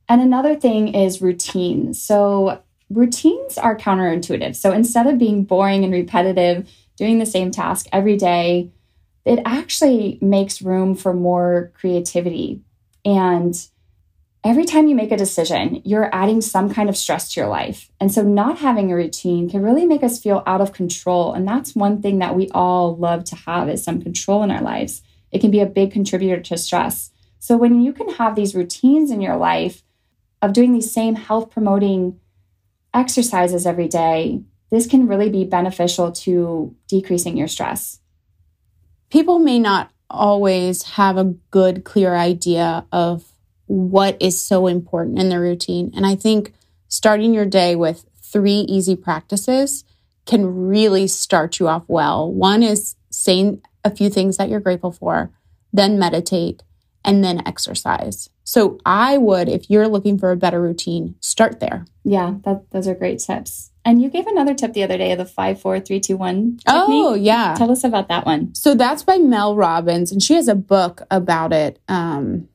And 0.10 0.22
another 0.22 0.56
thing 0.56 0.96
is 0.96 1.22
routine. 1.22 1.94
So, 1.94 2.64
routines 2.90 3.60
are 3.60 3.78
counterintuitive. 3.78 4.56
So, 4.56 4.72
instead 4.72 5.06
of 5.06 5.20
being 5.20 5.44
boring 5.44 5.84
and 5.84 5.94
repetitive, 5.94 6.68
doing 6.98 7.20
the 7.20 7.26
same 7.28 7.52
task 7.52 7.86
every 7.92 8.18
day, 8.18 8.72
it 9.24 9.40
actually 9.46 10.18
makes 10.20 10.64
room 10.64 10.96
for 10.96 11.14
more 11.14 11.72
creativity. 11.76 12.62
And 13.06 13.56
every 14.44 14.66
time 14.66 14.88
you 14.88 14.96
make 14.96 15.12
a 15.12 15.18
decision, 15.18 15.82
you're 15.86 16.14
adding 16.14 16.42
some 16.42 16.74
kind 16.74 16.90
of 16.90 16.98
stress 16.98 17.34
to 17.34 17.40
your 17.40 17.50
life. 17.50 17.90
And 18.00 18.12
so, 18.12 18.22
not 18.22 18.60
having 18.60 18.92
a 18.92 18.96
routine 18.96 19.50
can 19.50 19.64
really 19.64 19.86
make 19.86 20.04
us 20.04 20.20
feel 20.20 20.44
out 20.46 20.62
of 20.62 20.74
control. 20.74 21.34
And 21.34 21.48
that's 21.48 21.76
one 21.76 22.02
thing 22.02 22.20
that 22.20 22.36
we 22.36 22.50
all 22.50 22.96
love 22.96 23.24
to 23.26 23.36
have 23.36 23.70
is 23.70 23.84
some 23.84 24.02
control 24.02 24.44
in 24.44 24.52
our 24.52 24.62
lives. 24.62 25.02
It 25.32 25.40
can 25.40 25.52
be 25.52 25.62
a 25.62 25.66
big 25.66 25.92
contributor 25.92 26.42
to 26.42 26.58
stress. 26.58 27.12
So, 27.40 27.58
when 27.58 27.82
you 27.82 27.94
can 27.94 28.10
have 28.10 28.36
these 28.36 28.56
routines 28.56 29.12
in 29.12 29.22
your 29.22 29.38
life 29.38 29.84
of 30.42 30.54
doing 30.54 30.74
these 30.74 30.92
same 30.92 31.16
health 31.16 31.50
promoting 31.50 32.20
exercises 32.94 33.66
every 33.66 33.88
day, 33.88 34.44
this 34.70 34.88
can 34.88 35.08
really 35.08 35.30
be 35.30 35.46
beneficial 35.46 36.12
to 36.12 36.76
decreasing 36.88 37.38
your 37.38 37.48
stress. 37.48 38.00
People 39.10 39.40
may 39.40 39.60
not 39.60 39.92
always 40.10 40.84
have 40.84 41.18
a 41.18 41.36
good, 41.52 41.84
clear 41.84 42.16
idea 42.16 42.86
of 42.92 43.33
what 43.74 44.16
is 44.22 44.40
so 44.40 44.68
important 44.68 45.18
in 45.18 45.30
the 45.30 45.40
routine. 45.40 45.92
And 45.96 46.06
I 46.06 46.14
think 46.14 46.54
starting 46.90 47.34
your 47.34 47.48
day 47.48 47.76
with 47.76 48.06
three 48.22 48.60
easy 48.70 48.96
practices 48.96 49.84
can 50.28 50.46
really 50.68 51.08
start 51.08 51.60
you 51.60 51.68
off 51.68 51.84
well. 51.88 52.32
One 52.32 52.62
is 52.62 52.96
saying 53.10 53.64
a 53.84 53.90
few 53.90 54.12
things 54.12 54.38
that 54.38 54.48
you're 54.48 54.60
grateful 54.60 54.92
for, 54.92 55.32
then 55.74 55.98
meditate, 55.98 56.62
and 57.04 57.24
then 57.24 57.42
exercise. 57.48 58.30
So 58.44 58.78
I 58.86 59.18
would, 59.18 59.50
if 59.50 59.72
you're 59.72 59.88
looking 59.88 60.20
for 60.20 60.30
a 60.30 60.38
better 60.38 60.62
routine, 60.62 61.16
start 61.20 61.60
there. 61.60 61.88
Yeah, 62.04 62.36
that, 62.44 62.70
those 62.70 62.88
are 62.88 62.94
great 62.94 63.20
tips. 63.20 63.72
And 63.84 64.04
you 64.04 64.10
gave 64.10 64.28
another 64.28 64.54
tip 64.54 64.74
the 64.74 64.84
other 64.84 64.98
day 64.98 65.12
of 65.12 65.18
the 65.18 65.26
five, 65.26 65.60
four, 65.60 65.80
three, 65.80 66.00
two, 66.00 66.16
one. 66.16 66.58
Technique. 66.58 66.66
Oh, 66.68 67.16
yeah. 67.16 67.56
Tell 67.58 67.72
us 67.72 67.84
about 67.84 68.08
that 68.10 68.26
one. 68.26 68.54
So 68.54 68.76
that's 68.76 69.04
by 69.04 69.18
Mel 69.18 69.56
Robbins, 69.56 70.12
and 70.12 70.22
she 70.22 70.36
has 70.36 70.48
a 70.48 70.56
book 70.56 71.02
about 71.10 71.52
it. 71.52 71.80
Um, 71.88 72.50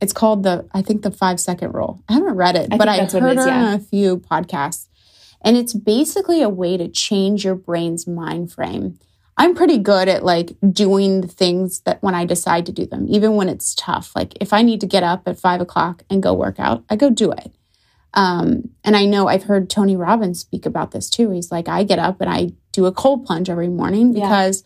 it's 0.00 0.12
called 0.12 0.42
the, 0.42 0.68
I 0.72 0.82
think, 0.82 1.02
the 1.02 1.10
five 1.10 1.38
second 1.40 1.72
rule. 1.74 2.02
I 2.08 2.14
haven't 2.14 2.34
read 2.36 2.56
it, 2.56 2.68
I 2.72 2.76
but 2.76 2.88
I 2.88 2.98
what 2.98 3.14
it 3.14 3.20
heard 3.20 3.38
is, 3.38 3.44
her 3.44 3.50
yeah. 3.50 3.64
on 3.66 3.74
a 3.74 3.78
few 3.78 4.18
podcasts. 4.18 4.88
And 5.42 5.56
it's 5.56 5.72
basically 5.72 6.42
a 6.42 6.48
way 6.48 6.76
to 6.76 6.88
change 6.88 7.44
your 7.44 7.54
brain's 7.54 8.06
mind 8.06 8.52
frame. 8.52 8.98
I'm 9.36 9.54
pretty 9.54 9.78
good 9.78 10.06
at 10.08 10.22
like 10.22 10.52
doing 10.70 11.22
the 11.22 11.28
things 11.28 11.80
that 11.80 12.02
when 12.02 12.14
I 12.14 12.26
decide 12.26 12.66
to 12.66 12.72
do 12.72 12.84
them, 12.84 13.06
even 13.08 13.36
when 13.36 13.48
it's 13.48 13.74
tough. 13.74 14.12
Like 14.14 14.34
if 14.38 14.52
I 14.52 14.60
need 14.60 14.80
to 14.82 14.86
get 14.86 15.02
up 15.02 15.22
at 15.26 15.38
five 15.38 15.62
o'clock 15.62 16.02
and 16.10 16.22
go 16.22 16.34
work 16.34 16.60
out, 16.60 16.84
I 16.90 16.96
go 16.96 17.08
do 17.08 17.32
it. 17.32 17.50
Um, 18.12 18.70
and 18.84 18.96
I 18.96 19.06
know 19.06 19.28
I've 19.28 19.44
heard 19.44 19.70
Tony 19.70 19.96
Robbins 19.96 20.40
speak 20.40 20.66
about 20.66 20.90
this 20.90 21.08
too. 21.08 21.30
He's 21.30 21.50
like, 21.50 21.68
I 21.68 21.84
get 21.84 21.98
up 21.98 22.20
and 22.20 22.28
I 22.28 22.50
do 22.72 22.84
a 22.86 22.92
cold 22.92 23.24
plunge 23.24 23.48
every 23.48 23.68
morning 23.68 24.14
Yeah. 24.14 24.24
because 24.24 24.62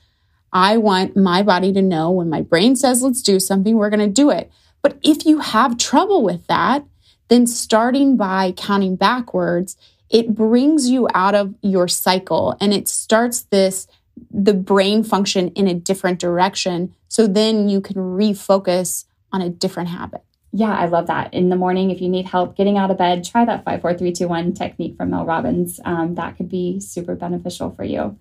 I 0.53 0.77
want 0.79 1.17
my 1.17 1.43
body 1.43 1.73
to 1.73 1.83
know 1.83 2.11
when 2.11 2.29
my 2.31 2.41
brain 2.41 2.75
says, 2.75 3.03
let's 3.03 3.23
do 3.23 3.39
something, 3.39 3.77
we're 3.77 3.91
going 3.91 4.01
to 4.01 4.09
do 4.13 4.31
it. 4.31 4.51
But 4.85 4.99
if 5.03 5.25
you 5.25 5.39
have 5.39 5.79
trouble 5.79 6.23
with 6.23 6.47
that, 6.47 6.85
then 7.29 7.47
starting 7.47 8.19
by 8.19 8.53
counting 8.53 8.97
backwards, 8.97 9.79
it 10.11 10.35
brings 10.35 10.91
you 10.91 11.09
out 11.15 11.35
of 11.35 11.55
your 11.63 11.89
cycle 11.89 12.55
and 12.61 12.75
it 12.75 12.87
starts 12.87 13.45
this 13.45 13.89
the 14.31 14.53
brain 14.53 15.03
function 15.03 15.49
in 15.53 15.67
a 15.67 15.75
different 15.75 16.19
direction. 16.19 16.95
So 17.09 17.27
then 17.27 17.71
you 17.71 17.81
can 17.81 17.97
refocus 17.97 19.07
on 19.33 19.41
a 19.41 19.49
different 19.49 19.89
habit. 19.89 20.23
Yeah, 20.53 20.77
I 20.77 20.85
love 20.85 21.07
that. 21.07 21.33
In 21.33 21.49
the 21.49 21.57
morning, 21.57 21.91
if 21.91 22.03
you 22.03 22.11
need 22.11 22.27
help 22.27 22.55
getting 22.55 22.77
out 22.77 22.91
of 22.91 22.99
bed, 22.99 23.25
try 23.25 23.47
that 23.47 23.65
five, 23.65 23.81
four, 23.81 23.95
three, 23.95 24.13
two, 24.13 24.29
one 24.29 24.53
technique 24.53 24.99
from 24.99 25.11
Mel 25.11 25.25
Robbins. 25.25 25.81
Um, 25.87 26.15
that 26.17 26.37
could 26.37 26.51
be 26.51 26.79
super 26.79 27.17
beneficial 27.17 27.71
for 27.71 27.85
you. 27.85 28.19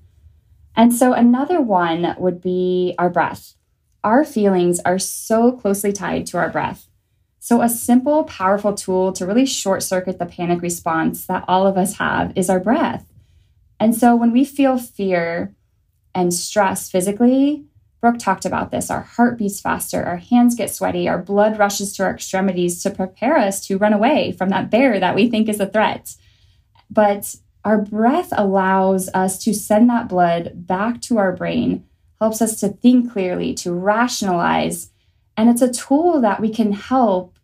And 0.77 0.93
so, 0.93 1.11
another 1.11 1.59
one 1.59 2.15
would 2.17 2.41
be 2.41 2.95
our 2.97 3.09
breath. 3.09 3.53
Our 4.03 4.23
feelings 4.25 4.79
are 4.81 4.99
so 4.99 5.51
closely 5.51 5.93
tied 5.93 6.25
to 6.27 6.37
our 6.37 6.49
breath. 6.49 6.87
So, 7.39 7.61
a 7.61 7.69
simple, 7.69 8.23
powerful 8.23 8.73
tool 8.73 9.11
to 9.13 9.25
really 9.25 9.45
short 9.45 9.83
circuit 9.83 10.17
the 10.17 10.25
panic 10.25 10.61
response 10.61 11.25
that 11.25 11.45
all 11.47 11.67
of 11.67 11.77
us 11.77 11.97
have 11.97 12.31
is 12.37 12.49
our 12.49 12.59
breath. 12.59 13.05
And 13.79 13.95
so, 13.95 14.15
when 14.15 14.31
we 14.31 14.45
feel 14.45 14.77
fear 14.77 15.53
and 16.15 16.33
stress 16.33 16.89
physically, 16.89 17.65
Brooke 17.99 18.19
talked 18.19 18.45
about 18.45 18.71
this. 18.71 18.91
Our 18.91 19.01
heart 19.01 19.37
beats 19.37 19.61
faster, 19.61 20.03
our 20.03 20.17
hands 20.17 20.55
get 20.55 20.73
sweaty, 20.73 21.07
our 21.07 21.17
blood 21.17 21.57
rushes 21.57 21.93
to 21.95 22.03
our 22.03 22.13
extremities 22.13 22.83
to 22.83 22.89
prepare 22.89 23.37
us 23.37 23.65
to 23.67 23.77
run 23.77 23.93
away 23.93 24.33
from 24.33 24.49
that 24.49 24.69
bear 24.69 24.99
that 24.99 25.15
we 25.15 25.29
think 25.29 25.47
is 25.47 25.61
a 25.61 25.67
threat. 25.67 26.15
But 26.89 27.35
our 27.63 27.77
breath 27.77 28.29
allows 28.33 29.09
us 29.13 29.41
to 29.45 29.53
send 29.53 29.89
that 29.89 30.09
blood 30.09 30.51
back 30.67 31.01
to 31.03 31.17
our 31.17 31.31
brain, 31.31 31.85
helps 32.23 32.41
us 32.41 32.57
to 32.61 32.69
think 32.69 33.11
clearly, 33.11 33.53
to 33.53 33.73
rationalize. 33.73 34.91
And 35.35 35.49
it's 35.49 35.61
a 35.61 35.73
tool 35.73 36.21
that 36.21 36.39
we 36.39 36.49
can 36.49 36.71
help 36.71 37.37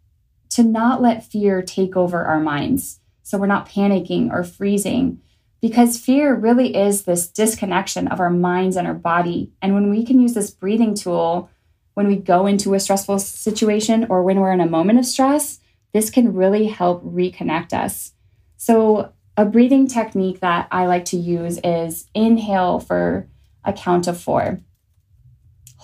to 0.52 0.64
not 0.64 1.02
let 1.02 1.26
fear 1.26 1.62
take 1.62 1.98
over 1.98 2.24
our 2.24 2.40
minds. 2.40 3.02
So 3.22 3.38
we're 3.38 3.46
not 3.46 3.68
panicking 3.68 4.32
or 4.32 4.46
freezing 4.46 5.20
because 5.60 6.00
fear 6.00 6.34
really 6.34 6.78
is 6.78 7.04
this 7.04 7.28
disconnection 7.28 8.08
of 8.08 8.22
our 8.22 8.30
minds 8.30 8.78
and 8.78 8.88
our 8.88 8.94
body. 8.94 9.52
And 9.62 9.74
when 9.74 9.90
we 9.90 10.06
can 10.06 10.22
use 10.22 10.34
this 10.34 10.50
breathing 10.50 10.96
tool, 10.96 11.50
when 11.96 12.08
we 12.08 12.16
go 12.16 12.48
into 12.48 12.74
a 12.74 12.80
stressful 12.80 13.20
situation 13.20 14.08
or 14.10 14.24
when 14.24 14.40
we're 14.40 14.54
in 14.54 14.62
a 14.62 14.66
moment 14.66 15.00
of 15.00 15.06
stress, 15.06 15.60
this 15.92 16.10
can 16.10 16.34
really 16.34 16.68
help 16.68 17.04
reconnect 17.04 17.74
us. 17.74 18.14
So, 18.56 19.12
a 19.36 19.44
breathing 19.44 19.88
technique 19.88 20.40
that 20.40 20.70
I 20.72 20.86
like 20.86 21.06
to 21.06 21.18
use 21.18 21.60
is 21.64 22.08
inhale 22.14 22.80
for 22.80 23.28
a 23.64 23.74
count 23.74 24.08
of 24.08 24.20
four, 24.20 24.60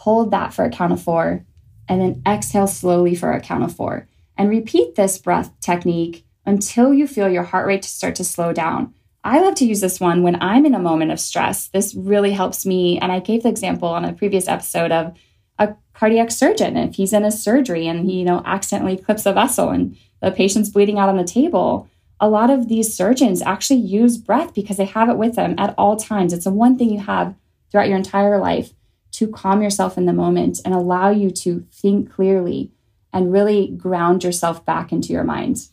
hold 0.06 0.30
that 0.30 0.54
for 0.54 0.64
a 0.64 0.70
count 0.70 0.94
of 0.94 1.02
four, 1.02 1.44
and 1.90 2.00
then 2.00 2.22
exhale 2.28 2.68
slowly 2.68 3.16
for 3.16 3.32
a 3.32 3.42
count 3.42 3.64
of 3.64 3.76
four. 3.76 4.08
And 4.38 4.50
repeat 4.50 4.94
this 4.94 5.18
breath 5.18 5.52
technique 5.62 6.24
until 6.46 6.94
you 6.94 7.08
feel 7.08 7.28
your 7.28 7.42
heart 7.42 7.66
rate 7.66 7.84
start 7.84 8.14
to 8.16 8.24
slow 8.24 8.54
down. 8.54 8.94
I 9.24 9.40
love 9.40 9.56
to 9.56 9.66
use 9.66 9.82
this 9.82 10.00
one 10.00 10.22
when 10.22 10.40
I'm 10.40 10.64
in 10.64 10.76
a 10.76 10.80
moment 10.80 11.12
of 11.12 11.20
stress. 11.20 11.70
This 11.70 11.96
really 11.96 12.34
helps 12.34 12.68
me. 12.68 13.00
And 13.00 13.12
I 13.12 13.20
gave 13.20 13.42
the 13.42 13.50
example 13.50 13.88
on 13.88 14.06
a 14.06 14.14
previous 14.14 14.48
episode 14.48 14.92
of 14.92 15.18
a 15.58 15.74
cardiac 15.96 16.30
surgeon. 16.30 16.78
If 16.78 16.94
he's 16.96 17.14
in 17.14 17.26
a 17.26 17.32
surgery 17.32 17.88
and 17.88 18.06
he, 18.06 18.20
you 18.20 18.26
know, 18.26 18.44
accidentally 18.46 18.98
clips 18.98 19.26
a 19.26 19.34
vessel 19.34 19.70
and 19.70 19.98
the 20.22 20.30
patient's 20.30 20.70
bleeding 20.70 21.00
out 21.00 21.10
on 21.10 21.18
the 21.18 21.24
table, 21.24 21.90
a 22.20 22.30
lot 22.30 22.52
of 22.52 22.68
these 22.68 22.94
surgeons 22.94 23.42
actually 23.42 23.80
use 23.80 24.20
breath 24.20 24.54
because 24.54 24.78
they 24.78 24.86
have 24.86 25.10
it 25.10 25.18
with 25.18 25.34
them 25.36 25.56
at 25.58 25.74
all 25.80 25.96
times. 25.96 26.32
It's 26.32 26.46
the 26.46 26.52
one 26.52 26.78
thing 26.78 26.92
you 26.92 27.00
have 27.00 27.34
throughout 27.72 27.88
your 27.88 27.98
entire 27.98 28.38
life 28.38 28.72
to 29.18 29.28
calm 29.28 29.62
yourself 29.62 29.98
in 29.98 30.06
the 30.06 30.14
moment 30.14 30.60
and 30.66 30.74
allow 30.74 31.10
you 31.10 31.30
to 31.32 31.66
think 31.72 32.12
clearly 32.12 32.72
and 33.14 33.32
really 33.32 33.68
ground 33.68 34.24
yourself 34.24 34.66
back 34.66 34.92
into 34.92 35.14
your 35.14 35.24
mind. 35.24 35.70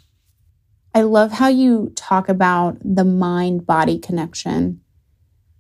I 0.95 1.03
love 1.03 1.33
how 1.33 1.49
you 1.49 1.93
talk 1.97 2.29
about 2.29 2.79
the 2.85 3.05
mind 3.05 3.67
body 3.67 3.99
connection 3.99 4.81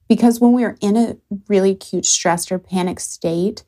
because 0.08 0.40
when 0.40 0.52
we're 0.52 0.76
in 0.80 0.96
a 0.96 1.16
really 1.48 1.70
acute 1.70 2.04
stressed 2.04 2.52
or 2.52 2.58
panic 2.58 3.00
state, 3.00 3.64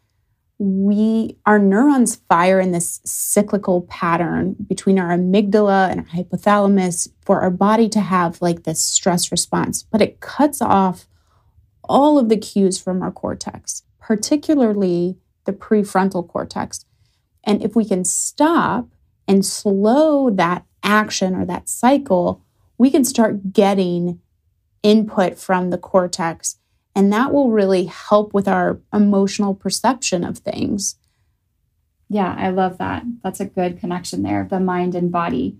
we 0.58 1.38
our 1.46 1.58
neurons 1.58 2.16
fire 2.28 2.60
in 2.60 2.70
this 2.70 3.00
cyclical 3.04 3.82
pattern 3.82 4.54
between 4.68 4.98
our 4.98 5.08
amygdala 5.08 5.90
and 5.90 6.00
our 6.00 6.06
hypothalamus 6.06 7.08
for 7.24 7.40
our 7.40 7.50
body 7.50 7.88
to 7.88 8.00
have 8.00 8.42
like 8.42 8.64
this 8.64 8.84
stress 8.84 9.32
response, 9.32 9.82
but 9.82 10.02
it 10.02 10.20
cuts 10.20 10.60
off 10.60 11.08
all 11.82 12.18
of 12.18 12.28
the 12.28 12.36
cues 12.36 12.78
from 12.78 13.02
our 13.02 13.10
cortex, 13.10 13.83
particularly 14.06 15.16
the 15.46 15.52
prefrontal 15.52 16.28
cortex. 16.28 16.84
And 17.42 17.62
if 17.62 17.74
we 17.74 17.86
can 17.86 18.04
stop 18.04 18.88
and 19.26 19.44
slow 19.44 20.28
that 20.28 20.66
action 20.82 21.34
or 21.34 21.46
that 21.46 21.70
cycle, 21.70 22.42
we 22.76 22.90
can 22.90 23.04
start 23.04 23.54
getting 23.54 24.20
input 24.82 25.38
from 25.38 25.70
the 25.70 25.78
cortex. 25.78 26.58
And 26.94 27.10
that 27.14 27.32
will 27.32 27.50
really 27.50 27.86
help 27.86 28.34
with 28.34 28.46
our 28.46 28.78
emotional 28.92 29.54
perception 29.54 30.22
of 30.22 30.38
things. 30.38 30.96
Yeah, 32.10 32.34
I 32.38 32.50
love 32.50 32.76
that. 32.78 33.04
That's 33.22 33.40
a 33.40 33.46
good 33.46 33.80
connection 33.80 34.22
there, 34.22 34.46
the 34.48 34.60
mind 34.60 34.94
and 34.94 35.10
body. 35.10 35.56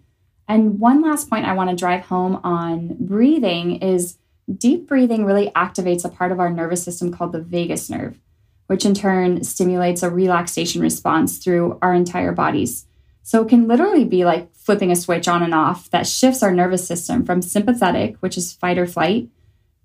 And 0.47 0.79
one 0.79 1.01
last 1.01 1.31
point 1.31 1.47
I 1.47 1.55
want 1.55 1.71
to 1.71 1.77
drive 1.77 2.03
home 2.03 2.39
on 2.45 2.97
breathing 3.01 3.77
is 3.77 4.19
deep 4.55 4.87
breathing 4.87 5.25
really 5.25 5.51
activates 5.57 6.05
a 6.05 6.11
part 6.11 6.31
of 6.31 6.39
our 6.39 6.51
nervous 6.51 6.83
system 6.83 7.11
called 7.11 7.33
the 7.33 7.41
vagus 7.41 7.89
nerve, 7.89 8.21
which 8.67 8.85
in 8.85 8.95
turn 8.95 9.45
stimulates 9.45 10.03
a 10.03 10.11
relaxation 10.11 10.81
response 10.81 11.39
through 11.39 11.79
our 11.83 11.95
entire 11.95 12.33
bodies. 12.33 12.87
So 13.23 13.43
it 13.43 13.49
can 13.49 13.67
literally 13.67 14.05
be 14.05 14.25
like 14.25 14.55
flipping 14.55 14.91
a 14.91 14.97
switch 14.97 15.29
on 15.29 15.43
and 15.43 15.55
off 15.55 15.91
that 15.91 16.07
shifts 16.07 16.43
our 16.43 16.53
nervous 16.53 16.87
system 16.87 17.25
from 17.25 17.43
sympathetic, 17.43 18.17
which 18.21 18.37
is 18.37 18.53
fight 18.53 18.79
or 18.79 18.87
flight, 18.87 19.29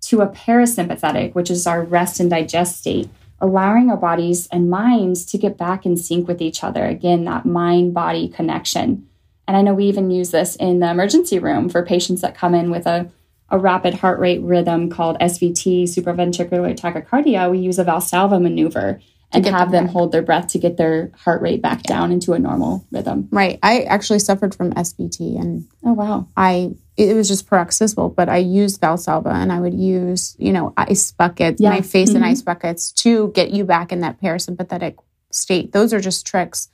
to 0.01 0.21
a 0.21 0.27
parasympathetic, 0.27 1.35
which 1.35 1.49
is 1.49 1.67
our 1.67 1.83
rest 1.83 2.19
and 2.19 2.29
digest 2.29 2.79
state, 2.79 3.09
allowing 3.39 3.89
our 3.89 3.97
bodies 3.97 4.47
and 4.47 4.69
minds 4.69 5.25
to 5.25 5.37
get 5.37 5.57
back 5.57 5.85
in 5.85 5.95
sync 5.95 6.27
with 6.27 6.41
each 6.41 6.63
other. 6.63 6.85
Again, 6.85 7.25
that 7.25 7.45
mind 7.45 7.93
body 7.93 8.27
connection. 8.27 9.07
And 9.47 9.57
I 9.57 9.61
know 9.61 9.73
we 9.73 9.85
even 9.85 10.11
use 10.11 10.31
this 10.31 10.55
in 10.55 10.79
the 10.79 10.91
emergency 10.91 11.39
room 11.39 11.69
for 11.69 11.85
patients 11.85 12.21
that 12.21 12.35
come 12.35 12.53
in 12.53 12.69
with 12.71 12.85
a, 12.85 13.09
a 13.51 13.57
rapid 13.59 13.93
heart 13.95 14.19
rate 14.19 14.41
rhythm 14.41 14.89
called 14.89 15.17
SVT, 15.19 15.83
supraventricular 15.83 16.77
tachycardia. 16.77 17.49
We 17.49 17.59
use 17.59 17.79
a 17.79 17.85
Valsalva 17.85 18.41
maneuver 18.41 18.99
and 19.31 19.45
have 19.45 19.71
them 19.71 19.85
them 19.85 19.93
hold 19.93 20.11
their 20.11 20.23
breath 20.23 20.47
to 20.47 20.57
get 20.59 20.77
their 20.77 21.11
heart 21.15 21.41
rate 21.41 21.61
back 21.61 21.83
down 21.83 22.11
into 22.11 22.33
a 22.33 22.39
normal 22.39 22.83
rhythm. 22.91 23.27
Right. 23.31 23.59
I 23.61 23.81
actually 23.81 24.19
suffered 24.19 24.55
from 24.55 24.71
SVT 24.73 25.39
and 25.39 25.65
Oh, 25.83 25.93
wow. 25.93 26.27
I 26.35 26.71
it 26.97 27.15
was 27.15 27.29
just 27.29 27.47
paroxysmal, 27.47 28.09
but 28.09 28.27
I 28.27 28.37
used 28.37 28.81
Valsalva 28.81 29.31
and 29.33 29.53
I 29.53 29.59
would 29.61 29.73
use, 29.73 30.35
you 30.37 30.51
know, 30.51 30.73
ice 30.75 31.11
buckets, 31.13 31.61
Yeah. 31.61 31.69
my 31.69 31.79
face 31.81 32.09
in 32.09 32.21
Mhm. 32.21 32.25
ice 32.25 32.41
buckets 32.41 32.91
to 33.03 33.29
get 33.33 33.51
you 33.51 33.63
back 33.63 33.93
in 33.93 34.01
that 34.01 34.19
parasympathetic 34.21 34.95
state. 35.31 35.71
Those 35.71 35.93
are 35.93 36.01
just 36.01 36.25
tricks. 36.27 36.67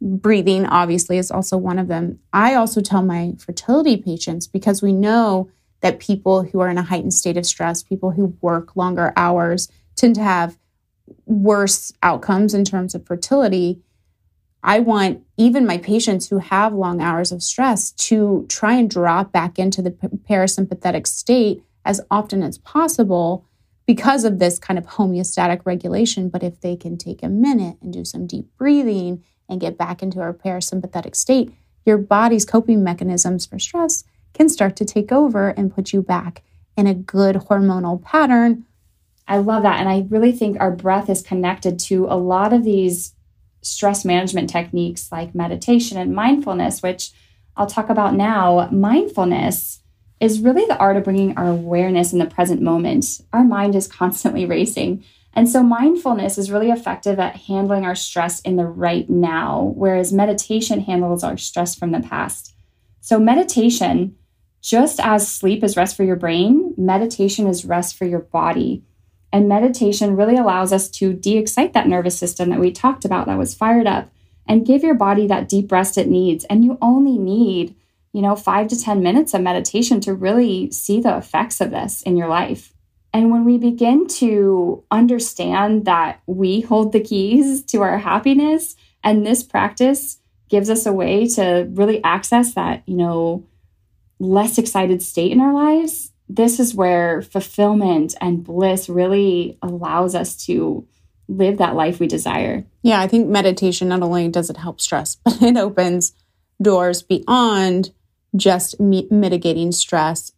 Breathing, 0.00 0.64
obviously, 0.64 1.18
is 1.18 1.30
also 1.30 1.58
one 1.58 1.78
of 1.78 1.88
them. 1.88 2.18
I 2.32 2.54
also 2.54 2.80
tell 2.80 3.02
my 3.02 3.34
fertility 3.38 3.96
patients 3.98 4.46
because 4.46 4.80
we 4.80 4.92
know 4.92 5.48
that 5.80 6.00
people 6.00 6.42
who 6.42 6.60
are 6.60 6.68
in 6.68 6.78
a 6.78 6.82
heightened 6.82 7.14
state 7.14 7.36
of 7.36 7.46
stress, 7.46 7.82
people 7.82 8.10
who 8.10 8.36
work 8.40 8.76
longer 8.76 9.12
hours, 9.16 9.68
tend 9.96 10.14
to 10.16 10.22
have 10.22 10.58
worse 11.26 11.92
outcomes 12.02 12.54
in 12.54 12.64
terms 12.64 12.94
of 12.94 13.06
fertility. 13.06 13.80
I 14.62 14.80
want 14.80 15.22
even 15.36 15.66
my 15.66 15.78
patients 15.78 16.28
who 16.28 16.38
have 16.38 16.72
long 16.74 17.00
hours 17.00 17.30
of 17.30 17.42
stress 17.42 17.92
to 17.92 18.44
try 18.48 18.74
and 18.74 18.90
drop 18.90 19.32
back 19.32 19.58
into 19.58 19.82
the 19.82 19.92
parasympathetic 19.92 21.06
state 21.06 21.62
as 21.84 22.00
often 22.10 22.42
as 22.42 22.58
possible 22.58 23.46
because 23.86 24.24
of 24.24 24.38
this 24.38 24.58
kind 24.58 24.78
of 24.78 24.86
homeostatic 24.86 25.62
regulation. 25.64 26.28
But 26.28 26.42
if 26.42 26.60
they 26.60 26.76
can 26.76 26.98
take 26.98 27.22
a 27.22 27.28
minute 27.28 27.78
and 27.80 27.92
do 27.92 28.04
some 28.04 28.26
deep 28.26 28.46
breathing 28.58 29.24
and 29.48 29.60
get 29.60 29.78
back 29.78 30.02
into 30.02 30.20
our 30.20 30.34
parasympathetic 30.34 31.16
state, 31.16 31.52
your 31.86 31.96
body's 31.96 32.44
coping 32.44 32.84
mechanisms 32.84 33.46
for 33.46 33.58
stress 33.58 34.04
can 34.34 34.48
start 34.48 34.76
to 34.76 34.84
take 34.84 35.12
over 35.12 35.48
and 35.50 35.74
put 35.74 35.92
you 35.92 36.02
back 36.02 36.42
in 36.76 36.86
a 36.86 36.94
good 36.94 37.36
hormonal 37.36 38.02
pattern. 38.02 38.64
I 39.26 39.38
love 39.38 39.62
that. 39.64 39.80
And 39.80 39.88
I 39.88 40.06
really 40.08 40.32
think 40.32 40.58
our 40.58 40.70
breath 40.70 41.10
is 41.10 41.22
connected 41.22 41.78
to 41.80 42.06
a 42.06 42.16
lot 42.16 42.52
of 42.52 42.64
these 42.64 43.14
stress 43.62 44.04
management 44.04 44.48
techniques 44.48 45.10
like 45.12 45.34
meditation 45.34 45.98
and 45.98 46.14
mindfulness, 46.14 46.82
which 46.82 47.10
I'll 47.56 47.66
talk 47.66 47.90
about 47.90 48.14
now. 48.14 48.68
Mindfulness 48.70 49.80
is 50.20 50.40
really 50.40 50.64
the 50.66 50.78
art 50.78 50.96
of 50.96 51.04
bringing 51.04 51.36
our 51.36 51.48
awareness 51.48 52.12
in 52.12 52.18
the 52.18 52.26
present 52.26 52.62
moment. 52.62 53.20
Our 53.32 53.44
mind 53.44 53.74
is 53.74 53.86
constantly 54.00 54.46
racing. 54.46 55.04
And 55.34 55.48
so 55.48 55.62
mindfulness 55.62 56.38
is 56.38 56.50
really 56.50 56.70
effective 56.70 57.20
at 57.20 57.36
handling 57.36 57.84
our 57.84 57.94
stress 57.94 58.40
in 58.40 58.56
the 58.56 58.64
right 58.64 59.08
now, 59.08 59.72
whereas 59.76 60.12
meditation 60.12 60.80
handles 60.80 61.22
our 61.22 61.36
stress 61.36 61.74
from 61.74 61.92
the 61.92 62.00
past. 62.00 62.54
So, 63.00 63.18
meditation, 63.18 64.16
just 64.60 65.00
as 65.00 65.30
sleep 65.30 65.62
is 65.62 65.76
rest 65.76 65.96
for 65.96 66.04
your 66.04 66.16
brain, 66.16 66.74
meditation 66.76 67.46
is 67.46 67.64
rest 67.64 67.96
for 67.96 68.04
your 68.04 68.20
body. 68.20 68.84
And 69.32 69.48
meditation 69.48 70.16
really 70.16 70.36
allows 70.36 70.72
us 70.72 70.88
to 70.90 71.12
de 71.12 71.36
excite 71.36 71.74
that 71.74 71.88
nervous 71.88 72.18
system 72.18 72.50
that 72.50 72.60
we 72.60 72.72
talked 72.72 73.04
about 73.04 73.26
that 73.26 73.38
was 73.38 73.54
fired 73.54 73.86
up 73.86 74.10
and 74.46 74.66
give 74.66 74.82
your 74.82 74.94
body 74.94 75.26
that 75.26 75.48
deep 75.48 75.70
rest 75.70 75.98
it 75.98 76.08
needs. 76.08 76.44
And 76.46 76.64
you 76.64 76.78
only 76.80 77.18
need, 77.18 77.76
you 78.12 78.22
know, 78.22 78.34
five 78.34 78.68
to 78.68 78.80
10 78.80 79.02
minutes 79.02 79.34
of 79.34 79.42
meditation 79.42 80.00
to 80.00 80.14
really 80.14 80.70
see 80.70 81.00
the 81.00 81.16
effects 81.16 81.60
of 81.60 81.70
this 81.70 82.02
in 82.02 82.16
your 82.16 82.28
life. 82.28 82.72
And 83.12 83.30
when 83.30 83.44
we 83.44 83.58
begin 83.58 84.06
to 84.08 84.84
understand 84.90 85.84
that 85.84 86.20
we 86.26 86.62
hold 86.62 86.92
the 86.92 87.00
keys 87.00 87.62
to 87.66 87.82
our 87.82 87.98
happiness, 87.98 88.76
and 89.04 89.24
this 89.24 89.42
practice 89.42 90.18
gives 90.48 90.70
us 90.70 90.86
a 90.86 90.92
way 90.92 91.26
to 91.28 91.68
really 91.72 92.02
access 92.02 92.54
that, 92.54 92.82
you 92.86 92.96
know, 92.96 93.46
less 94.18 94.58
excited 94.58 95.02
state 95.02 95.32
in 95.32 95.40
our 95.40 95.54
lives, 95.54 96.12
this 96.28 96.60
is 96.60 96.74
where 96.74 97.22
fulfillment 97.22 98.14
and 98.20 98.44
bliss 98.44 98.88
really 98.88 99.58
allows 99.62 100.14
us 100.14 100.36
to 100.46 100.86
live 101.28 101.58
that 101.58 101.74
life 101.74 102.00
we 102.00 102.06
desire. 102.06 102.64
Yeah, 102.82 103.00
I 103.00 103.06
think 103.06 103.28
meditation 103.28 103.88
not 103.88 104.02
only 104.02 104.28
does 104.28 104.50
it 104.50 104.56
help 104.56 104.80
stress, 104.80 105.16
but 105.24 105.42
it 105.42 105.56
opens 105.56 106.14
doors 106.60 107.02
beyond 107.02 107.92
just 108.36 108.78
mi- 108.80 109.08
mitigating 109.10 109.72
stress. 109.72 110.32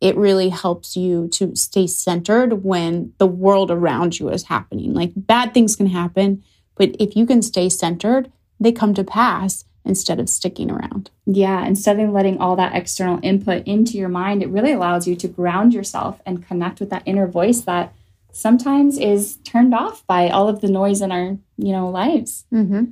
It 0.00 0.16
really 0.16 0.48
helps 0.48 0.96
you 0.96 1.28
to 1.28 1.54
stay 1.56 1.86
centered 1.86 2.64
when 2.64 3.12
the 3.18 3.26
world 3.26 3.70
around 3.70 4.18
you 4.18 4.30
is 4.30 4.44
happening. 4.44 4.94
Like 4.94 5.12
bad 5.14 5.52
things 5.52 5.76
can 5.76 5.86
happen, 5.86 6.42
but 6.76 6.96
if 6.98 7.16
you 7.16 7.26
can 7.26 7.42
stay 7.42 7.68
centered, 7.68 8.32
they 8.60 8.72
come 8.72 8.94
to 8.94 9.02
pass 9.02 9.64
instead 9.84 10.20
of 10.20 10.28
sticking 10.28 10.70
around. 10.70 11.10
Yeah, 11.26 11.64
instead 11.64 11.98
of 11.98 12.10
letting 12.10 12.38
all 12.38 12.54
that 12.56 12.74
external 12.74 13.18
input 13.22 13.66
into 13.66 13.96
your 13.96 14.08
mind, 14.10 14.42
it 14.42 14.48
really 14.48 14.72
allows 14.72 15.08
you 15.08 15.16
to 15.16 15.28
ground 15.28 15.72
yourself 15.72 16.20
and 16.26 16.46
connect 16.46 16.80
with 16.80 16.90
that 16.90 17.02
inner 17.06 17.26
voice 17.26 17.62
that 17.62 17.94
sometimes 18.32 18.98
is 18.98 19.38
turned 19.38 19.74
off 19.74 20.06
by 20.06 20.28
all 20.28 20.48
of 20.48 20.60
the 20.60 20.68
noise 20.68 21.00
in 21.00 21.10
our, 21.10 21.38
you 21.56 21.72
know, 21.72 21.88
lives. 21.88 22.44
Mm-hmm. 22.52 22.84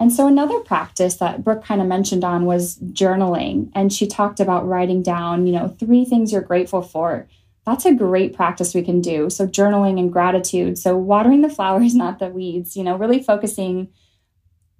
And 0.00 0.12
so 0.12 0.26
another 0.26 0.60
practice 0.60 1.16
that 1.16 1.42
Brooke 1.42 1.64
kind 1.64 1.80
of 1.80 1.86
mentioned 1.86 2.24
on 2.24 2.46
was 2.46 2.78
journaling, 2.78 3.70
and 3.74 3.92
she 3.92 4.06
talked 4.06 4.40
about 4.40 4.66
writing 4.66 5.02
down, 5.02 5.46
you 5.46 5.52
know, 5.52 5.68
three 5.68 6.04
things 6.04 6.32
you're 6.32 6.40
grateful 6.40 6.82
for. 6.82 7.26
That's 7.66 7.84
a 7.84 7.94
great 7.94 8.34
practice 8.34 8.74
we 8.74 8.82
can 8.82 9.00
do. 9.00 9.28
So 9.28 9.46
journaling 9.46 9.98
and 9.98 10.12
gratitude. 10.12 10.78
So 10.78 10.96
watering 10.96 11.42
the 11.42 11.48
flowers, 11.54 11.94
not 11.94 12.18
the 12.18 12.28
weeds. 12.28 12.76
You 12.76 12.84
know, 12.84 12.96
really 12.96 13.22
focusing 13.22 13.88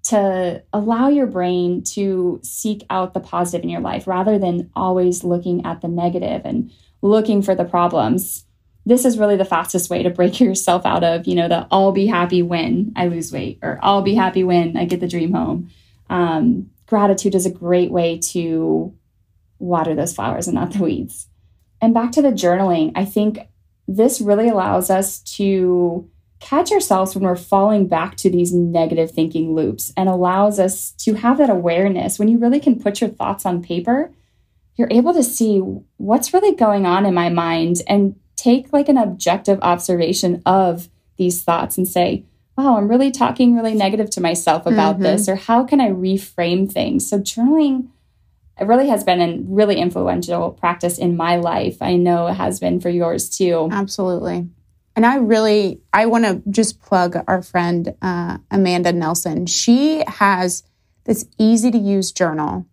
to 0.04 0.62
allow 0.72 1.08
your 1.08 1.26
brain 1.26 1.82
to 1.82 2.40
seek 2.42 2.84
out 2.88 3.14
the 3.14 3.20
positive 3.20 3.64
in 3.64 3.70
your 3.70 3.80
life 3.80 4.06
rather 4.06 4.38
than 4.38 4.70
always 4.74 5.24
looking 5.24 5.66
at 5.66 5.80
the 5.80 5.88
negative 5.88 6.42
and 6.44 6.70
looking 7.02 7.42
for 7.42 7.54
the 7.54 7.64
problems. 7.64 8.44
This 8.86 9.04
is 9.04 9.18
really 9.18 9.36
the 9.36 9.44
fastest 9.44 9.90
way 9.90 10.02
to 10.02 10.10
break 10.10 10.40
yourself 10.40 10.86
out 10.86 11.04
of, 11.04 11.26
you 11.26 11.34
know, 11.34 11.48
the 11.48 11.66
I'll 11.70 11.92
be 11.92 12.06
happy 12.06 12.42
when 12.42 12.92
I 12.96 13.08
lose 13.08 13.32
weight 13.32 13.58
or 13.62 13.78
I'll 13.82 14.02
be 14.02 14.14
happy 14.14 14.44
when 14.44 14.76
I 14.76 14.84
get 14.84 15.00
the 15.00 15.08
dream 15.08 15.32
home. 15.32 15.70
Um, 16.08 16.70
gratitude 16.86 17.34
is 17.34 17.44
a 17.44 17.50
great 17.50 17.90
way 17.90 18.18
to 18.18 18.94
water 19.58 19.94
those 19.94 20.14
flowers 20.14 20.46
and 20.46 20.54
not 20.54 20.72
the 20.72 20.82
weeds. 20.82 21.28
And 21.80 21.94
back 21.94 22.12
to 22.12 22.22
the 22.22 22.30
journaling, 22.30 22.92
I 22.94 23.04
think 23.04 23.38
this 23.86 24.20
really 24.20 24.48
allows 24.48 24.90
us 24.90 25.20
to 25.36 26.08
catch 26.40 26.70
ourselves 26.70 27.14
when 27.14 27.24
we're 27.24 27.36
falling 27.36 27.88
back 27.88 28.16
to 28.16 28.30
these 28.30 28.52
negative 28.52 29.10
thinking 29.10 29.54
loops 29.54 29.92
and 29.96 30.08
allows 30.08 30.58
us 30.58 30.92
to 30.92 31.14
have 31.14 31.38
that 31.38 31.50
awareness. 31.50 32.18
When 32.18 32.28
you 32.28 32.38
really 32.38 32.60
can 32.60 32.80
put 32.80 33.00
your 33.00 33.10
thoughts 33.10 33.44
on 33.44 33.62
paper, 33.62 34.12
you're 34.76 34.88
able 34.90 35.12
to 35.14 35.22
see 35.22 35.58
what's 35.96 36.32
really 36.32 36.54
going 36.54 36.86
on 36.86 37.04
in 37.04 37.14
my 37.14 37.28
mind 37.28 37.82
and 37.88 38.14
take 38.36 38.72
like 38.72 38.88
an 38.88 38.96
objective 38.96 39.58
observation 39.62 40.42
of 40.46 40.88
these 41.16 41.42
thoughts 41.42 41.76
and 41.76 41.88
say, 41.88 42.24
wow, 42.56 42.76
I'm 42.76 42.88
really 42.88 43.10
talking 43.10 43.54
really 43.54 43.74
negative 43.74 44.10
to 44.10 44.20
myself 44.20 44.66
about 44.66 44.94
mm-hmm. 44.94 45.04
this, 45.04 45.28
or 45.28 45.36
how 45.36 45.64
can 45.64 45.80
I 45.80 45.90
reframe 45.90 46.70
things? 46.70 47.08
So, 47.08 47.18
journaling 47.18 47.88
it 48.60 48.66
really 48.66 48.88
has 48.88 49.04
been 49.04 49.20
a 49.20 49.38
really 49.44 49.76
influential 49.76 50.50
practice 50.50 50.98
in 50.98 51.16
my 51.16 51.36
life. 51.36 51.80
I 51.80 51.96
know 51.96 52.26
it 52.26 52.34
has 52.34 52.58
been 52.58 52.80
for 52.80 52.88
yours 52.88 53.28
too. 53.28 53.68
Absolutely. 53.70 54.48
And 54.98 55.06
I 55.06 55.18
really, 55.18 55.80
I 55.92 56.06
want 56.06 56.24
to 56.24 56.42
just 56.50 56.82
plug 56.82 57.16
our 57.28 57.40
friend 57.40 57.94
uh, 58.02 58.38
Amanda 58.50 58.92
Nelson. 58.92 59.46
She 59.46 60.02
has 60.08 60.64
this 61.04 61.24
easy 61.38 61.70
to 61.70 61.78
use 61.78 62.10
journal. 62.10 62.66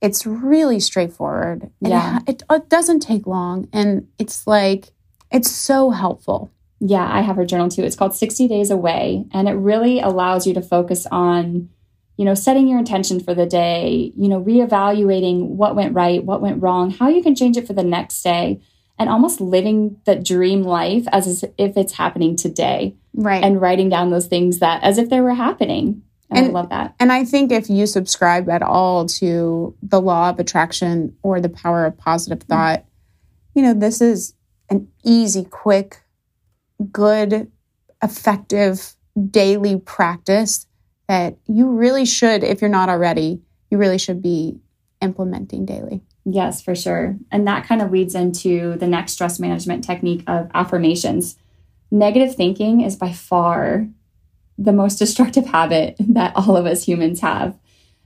It's 0.00 0.24
really 0.24 0.78
straightforward. 0.78 1.72
Yeah. 1.80 2.20
It, 2.28 2.44
it, 2.48 2.68
doesn't 2.68 3.00
take 3.00 3.26
long. 3.26 3.68
And 3.72 4.06
it's 4.16 4.46
like, 4.46 4.92
it's 5.32 5.50
so 5.50 5.90
helpful. 5.90 6.52
Yeah, 6.78 7.04
I 7.04 7.22
have 7.22 7.34
her 7.34 7.44
journal 7.44 7.68
too. 7.68 7.82
It's 7.82 7.96
called 7.96 8.14
60 8.14 8.46
Days 8.46 8.70
Away. 8.70 9.24
And 9.32 9.48
it 9.48 9.54
really 9.54 9.98
allows 9.98 10.46
you 10.46 10.54
to 10.54 10.62
focus 10.62 11.08
on, 11.10 11.68
you 12.16 12.24
know, 12.24 12.34
setting 12.34 12.68
your 12.68 12.78
intention 12.78 13.18
for 13.18 13.34
the 13.34 13.46
day, 13.46 14.12
you 14.16 14.28
know, 14.28 14.40
reevaluating 14.40 15.48
what 15.48 15.74
went 15.74 15.96
right, 15.96 16.22
what 16.22 16.42
went 16.42 16.62
wrong, 16.62 16.92
how 16.92 17.08
you 17.08 17.24
can 17.24 17.34
change 17.34 17.56
it 17.56 17.66
for 17.66 17.72
the 17.72 17.82
next 17.82 18.22
day 18.22 18.60
and 19.02 19.10
almost 19.10 19.40
living 19.40 20.00
that 20.04 20.24
dream 20.24 20.62
life 20.62 21.04
as 21.10 21.42
if 21.58 21.76
it's 21.76 21.94
happening 21.94 22.36
today. 22.36 22.94
Right. 23.14 23.42
And 23.42 23.60
writing 23.60 23.88
down 23.88 24.10
those 24.10 24.28
things 24.28 24.60
that 24.60 24.82
as 24.84 24.96
if 24.96 25.10
they 25.10 25.20
were 25.20 25.34
happening. 25.34 26.02
And, 26.30 26.46
and 26.46 26.46
I 26.46 26.50
love 26.50 26.68
that. 26.70 26.94
And 27.00 27.10
I 27.10 27.24
think 27.24 27.50
if 27.50 27.68
you 27.68 27.86
subscribe 27.86 28.48
at 28.48 28.62
all 28.62 29.06
to 29.06 29.76
the 29.82 30.00
law 30.00 30.30
of 30.30 30.38
attraction 30.38 31.16
or 31.22 31.40
the 31.40 31.48
power 31.48 31.84
of 31.84 31.98
positive 31.98 32.38
mm-hmm. 32.38 32.52
thought, 32.52 32.78
mm-hmm. 32.78 33.58
you 33.58 33.64
know, 33.64 33.74
this 33.74 34.00
is 34.00 34.34
an 34.70 34.88
easy, 35.04 35.44
quick, 35.44 36.00
good, 36.92 37.50
effective 38.02 38.94
daily 39.30 39.78
practice 39.78 40.66
that 41.08 41.36
you 41.48 41.68
really 41.70 42.06
should, 42.06 42.44
if 42.44 42.60
you're 42.60 42.70
not 42.70 42.88
already, 42.88 43.42
you 43.68 43.78
really 43.78 43.98
should 43.98 44.22
be 44.22 44.60
implementing 45.00 45.66
daily. 45.66 46.02
Yes, 46.24 46.62
for 46.62 46.74
sure. 46.74 47.16
And 47.30 47.46
that 47.48 47.66
kind 47.66 47.82
of 47.82 47.90
leads 47.90 48.14
into 48.14 48.76
the 48.76 48.86
next 48.86 49.12
stress 49.12 49.40
management 49.40 49.84
technique 49.84 50.22
of 50.26 50.50
affirmations. 50.54 51.36
Negative 51.90 52.34
thinking 52.34 52.80
is 52.80 52.96
by 52.96 53.12
far 53.12 53.88
the 54.56 54.72
most 54.72 54.96
destructive 54.98 55.46
habit 55.46 55.96
that 55.98 56.34
all 56.36 56.56
of 56.56 56.66
us 56.66 56.84
humans 56.84 57.20
have. 57.20 57.58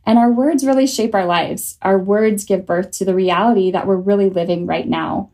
And 0.06 0.18
our 0.18 0.30
words 0.30 0.64
really 0.64 0.86
shape 0.86 1.14
our 1.14 1.26
lives. 1.26 1.78
Our 1.82 1.98
words 1.98 2.44
give 2.44 2.64
birth 2.64 2.92
to 2.92 3.04
the 3.04 3.14
reality 3.14 3.70
that 3.72 3.86
we're 3.86 3.96
really 3.96 4.30
living 4.30 4.66
right 4.66 4.86
now. 4.86 5.30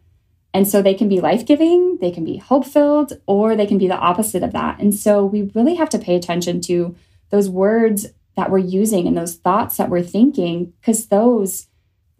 And 0.54 0.66
so 0.66 0.82
they 0.82 0.94
can 0.94 1.08
be 1.08 1.20
life 1.20 1.46
giving, 1.46 1.98
they 1.98 2.10
can 2.10 2.24
be 2.24 2.36
hope 2.36 2.66
filled, 2.66 3.14
or 3.26 3.54
they 3.54 3.66
can 3.66 3.78
be 3.78 3.88
the 3.88 3.96
opposite 3.96 4.42
of 4.42 4.52
that. 4.52 4.78
And 4.80 4.94
so 4.94 5.24
we 5.24 5.50
really 5.54 5.76
have 5.76 5.88
to 5.90 5.98
pay 5.98 6.14
attention 6.14 6.60
to 6.62 6.94
those 7.30 7.48
words 7.48 8.08
that 8.36 8.50
we're 8.50 8.58
using 8.58 9.06
and 9.06 9.16
those 9.16 9.36
thoughts 9.36 9.76
that 9.76 9.88
we're 9.88 10.02
thinking, 10.02 10.72
because 10.80 11.06
those 11.06 11.68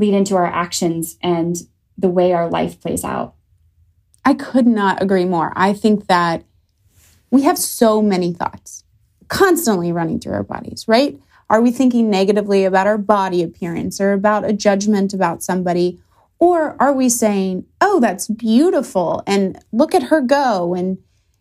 lead 0.02 0.14
into 0.14 0.34
our 0.34 0.46
actions 0.46 1.16
and 1.22 1.56
the 1.96 2.08
way 2.08 2.32
our 2.32 2.50
life 2.50 2.80
plays 2.80 3.04
out. 3.04 3.34
I 4.24 4.34
could 4.34 4.66
not 4.66 5.00
agree 5.00 5.24
more. 5.24 5.52
I 5.54 5.72
think 5.72 6.08
that 6.08 6.44
we 7.30 7.42
have 7.42 7.56
so 7.56 8.02
many 8.02 8.32
thoughts 8.32 8.84
constantly 9.28 9.92
running 9.92 10.18
through 10.18 10.34
our 10.34 10.42
bodies, 10.42 10.86
right? 10.88 11.18
Are 11.48 11.60
we 11.60 11.70
thinking 11.70 12.10
negatively 12.10 12.64
about 12.64 12.88
our 12.88 12.98
body 12.98 13.42
appearance 13.42 14.00
or 14.00 14.12
about 14.12 14.44
a 14.44 14.52
judgment 14.52 15.14
about 15.14 15.42
somebody? 15.42 16.00
Or 16.40 16.76
are 16.82 16.92
we 16.92 17.08
saying, 17.08 17.64
oh, 17.80 18.00
that's 18.00 18.26
beautiful 18.26 19.22
and 19.26 19.56
look 19.70 19.94
at 19.94 20.04
her 20.04 20.20
go? 20.20 20.74
And, 20.74 20.98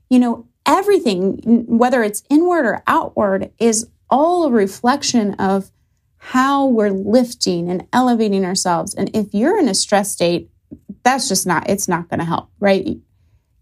you 0.10 0.19
know, 0.19 0.47
everything, 0.67 1.65
whether 1.65 2.04
it's 2.04 2.24
inward 2.30 2.65
or 2.65 2.84
outward, 2.86 3.52
is 3.58 3.88
all 4.10 4.45
a 4.45 4.52
reflection 4.52 5.34
of 5.36 5.71
how 6.23 6.67
we're 6.67 6.91
lifting 6.91 7.67
and 7.67 7.88
elevating 7.91 8.45
ourselves. 8.45 8.93
And 8.93 9.10
if 9.15 9.34
you're 9.34 9.60
in 9.60 9.67
a 9.67 9.73
stress 9.73 10.12
state, 10.12 10.51
that's 11.01 11.27
just 11.27 11.47
not, 11.47 11.67
it's 11.67 11.88
not 11.88 12.10
going 12.10 12.19
to 12.19 12.25
help, 12.25 12.51
right? 12.60 12.99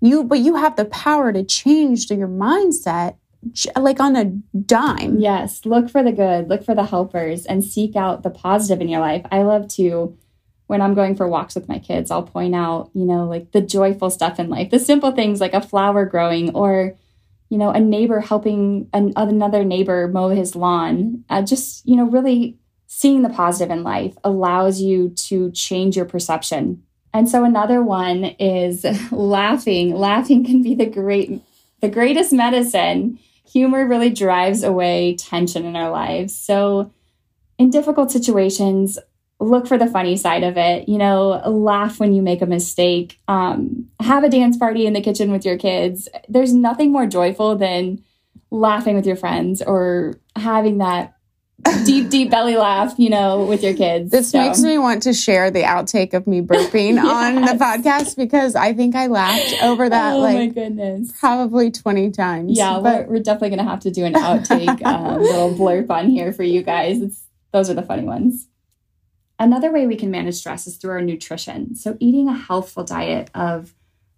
You, 0.02 0.26
but 0.26 0.40
you 0.40 0.56
have 0.56 0.76
the 0.76 0.84
power 0.84 1.32
to 1.32 1.42
change 1.44 2.12
your 2.12 2.28
mindset 2.28 3.16
like 3.78 4.02
on 4.02 4.18
a 4.18 4.26
dime. 4.66 5.20
Yes. 5.20 5.66
Look 5.66 5.90
for 5.90 6.04
the 6.04 6.12
good, 6.12 6.50
look 6.50 6.66
for 6.66 6.76
the 6.76 6.84
helpers, 6.84 7.46
and 7.46 7.64
seek 7.64 7.96
out 7.96 8.24
the 8.24 8.30
positive 8.30 8.82
in 8.82 8.90
your 8.90 9.00
life. 9.00 9.26
I 9.32 9.44
love 9.44 9.70
to, 9.76 10.18
when 10.68 10.82
I'm 10.82 10.96
going 10.96 11.16
for 11.16 11.30
walks 11.30 11.56
with 11.56 11.70
my 11.70 11.80
kids, 11.80 12.12
I'll 12.12 12.24
point 12.24 12.56
out, 12.56 12.92
you 12.94 13.06
know, 13.06 13.26
like 13.26 13.54
the 13.54 13.62
joyful 13.62 14.10
stuff 14.10 14.38
in 14.38 14.50
life, 14.50 14.70
the 14.70 14.80
simple 14.80 15.14
things 15.14 15.40
like 15.40 15.54
a 15.54 15.62
flower 15.62 16.04
growing 16.04 16.54
or, 16.54 16.98
you 17.50 17.58
know, 17.58 17.72
a 17.72 17.80
neighbor 17.80 18.20
helping 18.20 18.88
an, 18.94 19.14
another 19.16 19.64
neighbor 19.64 20.08
mow 20.08 20.30
his 20.30 20.56
lawn. 20.56 21.24
Uh, 21.30 21.42
just, 21.42 21.86
you 21.88 21.96
know, 21.96 22.06
really 22.06 22.58
seeing 22.88 23.22
the 23.22 23.30
positive 23.30 23.72
in 23.72 23.84
life 23.84 24.16
allows 24.24 24.82
you 24.82 25.10
to 25.10 25.52
change 25.52 25.96
your 25.96 26.06
perception. 26.06 26.84
And 27.14 27.28
so 27.28 27.44
another 27.44 27.82
one 27.82 28.24
is 28.40 28.86
laughing. 29.12 29.96
Laughing 29.96 30.46
can 30.46 30.62
be 30.62 30.76
the 30.76 30.86
great 30.86 31.42
the 31.82 31.90
greatest 31.90 32.34
medicine. 32.34 33.20
Humor 33.52 33.88
really 33.88 34.10
drives 34.10 34.64
away 34.64 35.16
tension 35.16 35.66
in 35.66 35.76
our 35.76 35.90
lives. 35.90 36.36
So 36.36 36.92
in 37.58 37.70
difficult 37.70 38.12
situations, 38.12 39.00
look 39.40 39.68
for 39.68 39.78
the 39.78 39.88
funny 39.88 40.18
side 40.18 40.44
of 40.44 40.58
it. 40.58 40.90
You 40.90 40.98
know, 40.98 41.42
laugh 41.46 42.00
when 42.00 42.14
you 42.14 42.22
make 42.22 42.42
a 42.42 42.46
mistake. 42.46 43.20
Um, 43.28 43.88
have 44.00 44.24
a 44.24 44.30
dance 44.30 44.58
party 44.58 44.86
in 44.86 44.94
the 44.94 45.02
kitchen 45.02 45.32
with 45.32 45.46
your 45.46 45.58
kids. 45.58 46.08
There's 46.28 46.54
nothing 46.54 46.92
more 46.92 47.06
joyful 47.06 47.56
than 47.56 48.04
laughing 48.52 48.96
with 48.96 49.06
your 49.06 49.16
friends 49.16 49.62
or 49.62 50.20
having 50.36 50.80
that 50.80 51.14
deep, 51.86 52.10
deep 52.10 52.32
belly 52.32 52.56
laugh, 52.56 52.96
you 52.98 53.10
know, 53.10 53.44
with 53.44 53.64
your 53.64 53.74
kids. 53.74 54.12
This 54.12 54.32
so. 54.32 54.40
makes 54.40 54.62
me 54.62 54.78
want 54.78 55.04
to 55.04 55.14
share 55.14 55.52
the 55.52 55.64
outtake 55.64 56.14
of 56.14 56.26
me 56.26 56.42
burping 56.42 56.96
yes. 56.96 57.06
on 57.06 57.36
the 57.36 57.64
podcast 57.64 58.16
because 58.16 58.56
I 58.56 58.74
think 58.74 58.96
I 58.96 59.08
laughed 59.08 59.62
over 59.64 59.90
that 59.90 60.14
oh, 60.14 60.20
like 60.20 60.36
my 60.36 60.48
goodness. 60.48 61.12
probably 61.20 61.72
20 61.72 62.12
times. 62.12 62.58
Yeah, 62.58 62.80
but 62.82 63.08
we're, 63.08 63.16
we're 63.16 63.24
definitely 63.24 63.50
going 63.50 63.66
to 63.66 63.70
have 63.70 63.82
to 63.82 63.92
do 63.92 64.06
an 64.06 64.14
outtake 64.16 64.84
um, 64.86 65.22
little 65.22 65.54
blurb 65.54 65.90
on 65.90 66.10
here 66.10 66.32
for 66.32 66.44
you 66.44 66.64
guys. 66.64 67.02
It's, 67.02 67.24
those 67.52 67.70
are 67.70 67.74
the 67.74 67.84
funny 67.84 68.04
ones. 68.04 68.48
Another 69.40 69.72
way 69.72 69.88
we 69.88 69.96
can 69.96 70.12
manage 70.12 70.36
stress 70.36 70.68
is 70.68 70.76
through 70.76 70.92
our 70.92 71.02
nutrition. 71.02 71.74
So, 71.74 71.96
eating 72.02 72.28
a 72.28 72.36
healthful 72.36 72.84
diet 72.84 73.32
of 73.34 73.74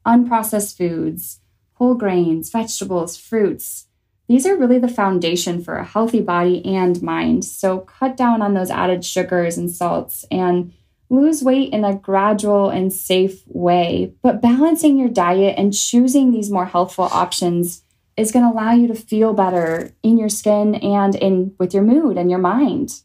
unprocessed 0.05 0.75
foods, 0.75 1.39
whole 1.73 1.93
grains, 1.93 2.49
vegetables, 2.49 3.17
fruits. 3.17 3.86
These 4.27 4.47
are 4.47 4.57
really 4.57 4.79
the 4.79 4.88
foundation 4.88 5.63
for 5.63 5.75
a 5.75 5.86
healthy 5.86 6.21
body 6.21 6.65
and 6.65 7.03
mind. 7.03 7.45
So, 7.45 7.81
cut 7.81 8.17
down 8.17 8.41
on 8.41 8.55
those 8.55 8.71
added 8.71 9.05
sugars 9.05 9.60
and 9.60 9.69
salts 9.69 10.25
and 10.31 10.73
lose 11.12 11.43
weight 11.43 11.71
in 11.71 11.86
a 11.86 11.95
gradual 11.95 12.69
and 12.69 12.91
safe 12.91 13.43
way. 13.45 14.15
But 14.23 14.41
balancing 14.41 14.97
your 14.97 15.10
diet 15.10 15.55
and 15.57 15.73
choosing 15.73 16.31
these 16.31 16.49
more 16.49 16.65
healthful 16.65 17.10
options 17.12 17.84
is 18.17 18.31
going 18.31 18.45
to 18.45 18.51
allow 18.51 18.71
you 18.71 18.88
to 18.88 18.95
feel 18.95 19.34
better 19.34 19.93
in 20.01 20.17
your 20.17 20.29
skin 20.29 20.75
and 20.75 21.13
in 21.15 21.53
with 21.60 21.73
your 21.73 21.84
mood 21.84 22.17
and 22.17 22.31
your 22.31 22.39
mind. 22.39 23.01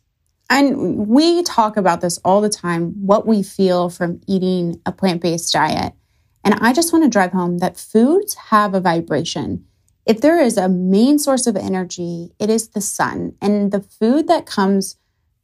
And 0.49 1.09
we 1.09 1.43
talk 1.43 1.77
about 1.77 2.01
this 2.01 2.19
all 2.25 2.41
the 2.41 2.49
time 2.49 2.93
what 3.07 3.27
we 3.27 3.43
feel 3.43 3.91
from 3.91 4.21
eating 4.27 4.81
a 4.87 4.93
plant 4.93 5.23
based 5.23 5.53
diet. 5.53 5.93
And 6.45 6.55
I 6.55 6.73
just 6.73 6.93
want 6.93 7.05
to 7.05 7.11
drive 7.11 7.33
home 7.33 7.59
that 7.59 7.77
foods 7.77 8.35
have 8.35 8.75
a 8.75 8.81
vibration. 8.81 9.67
If 10.07 10.21
there 10.21 10.41
is 10.41 10.57
a 10.57 10.69
main 10.69 11.19
source 11.19 11.49
of 11.49 11.57
energy, 11.57 12.31
it 12.39 12.49
is 12.49 12.69
the 12.69 12.81
sun. 12.81 13.35
And 13.43 13.73
the 13.73 13.81
food 13.81 14.29
that 14.29 14.47
comes 14.47 14.97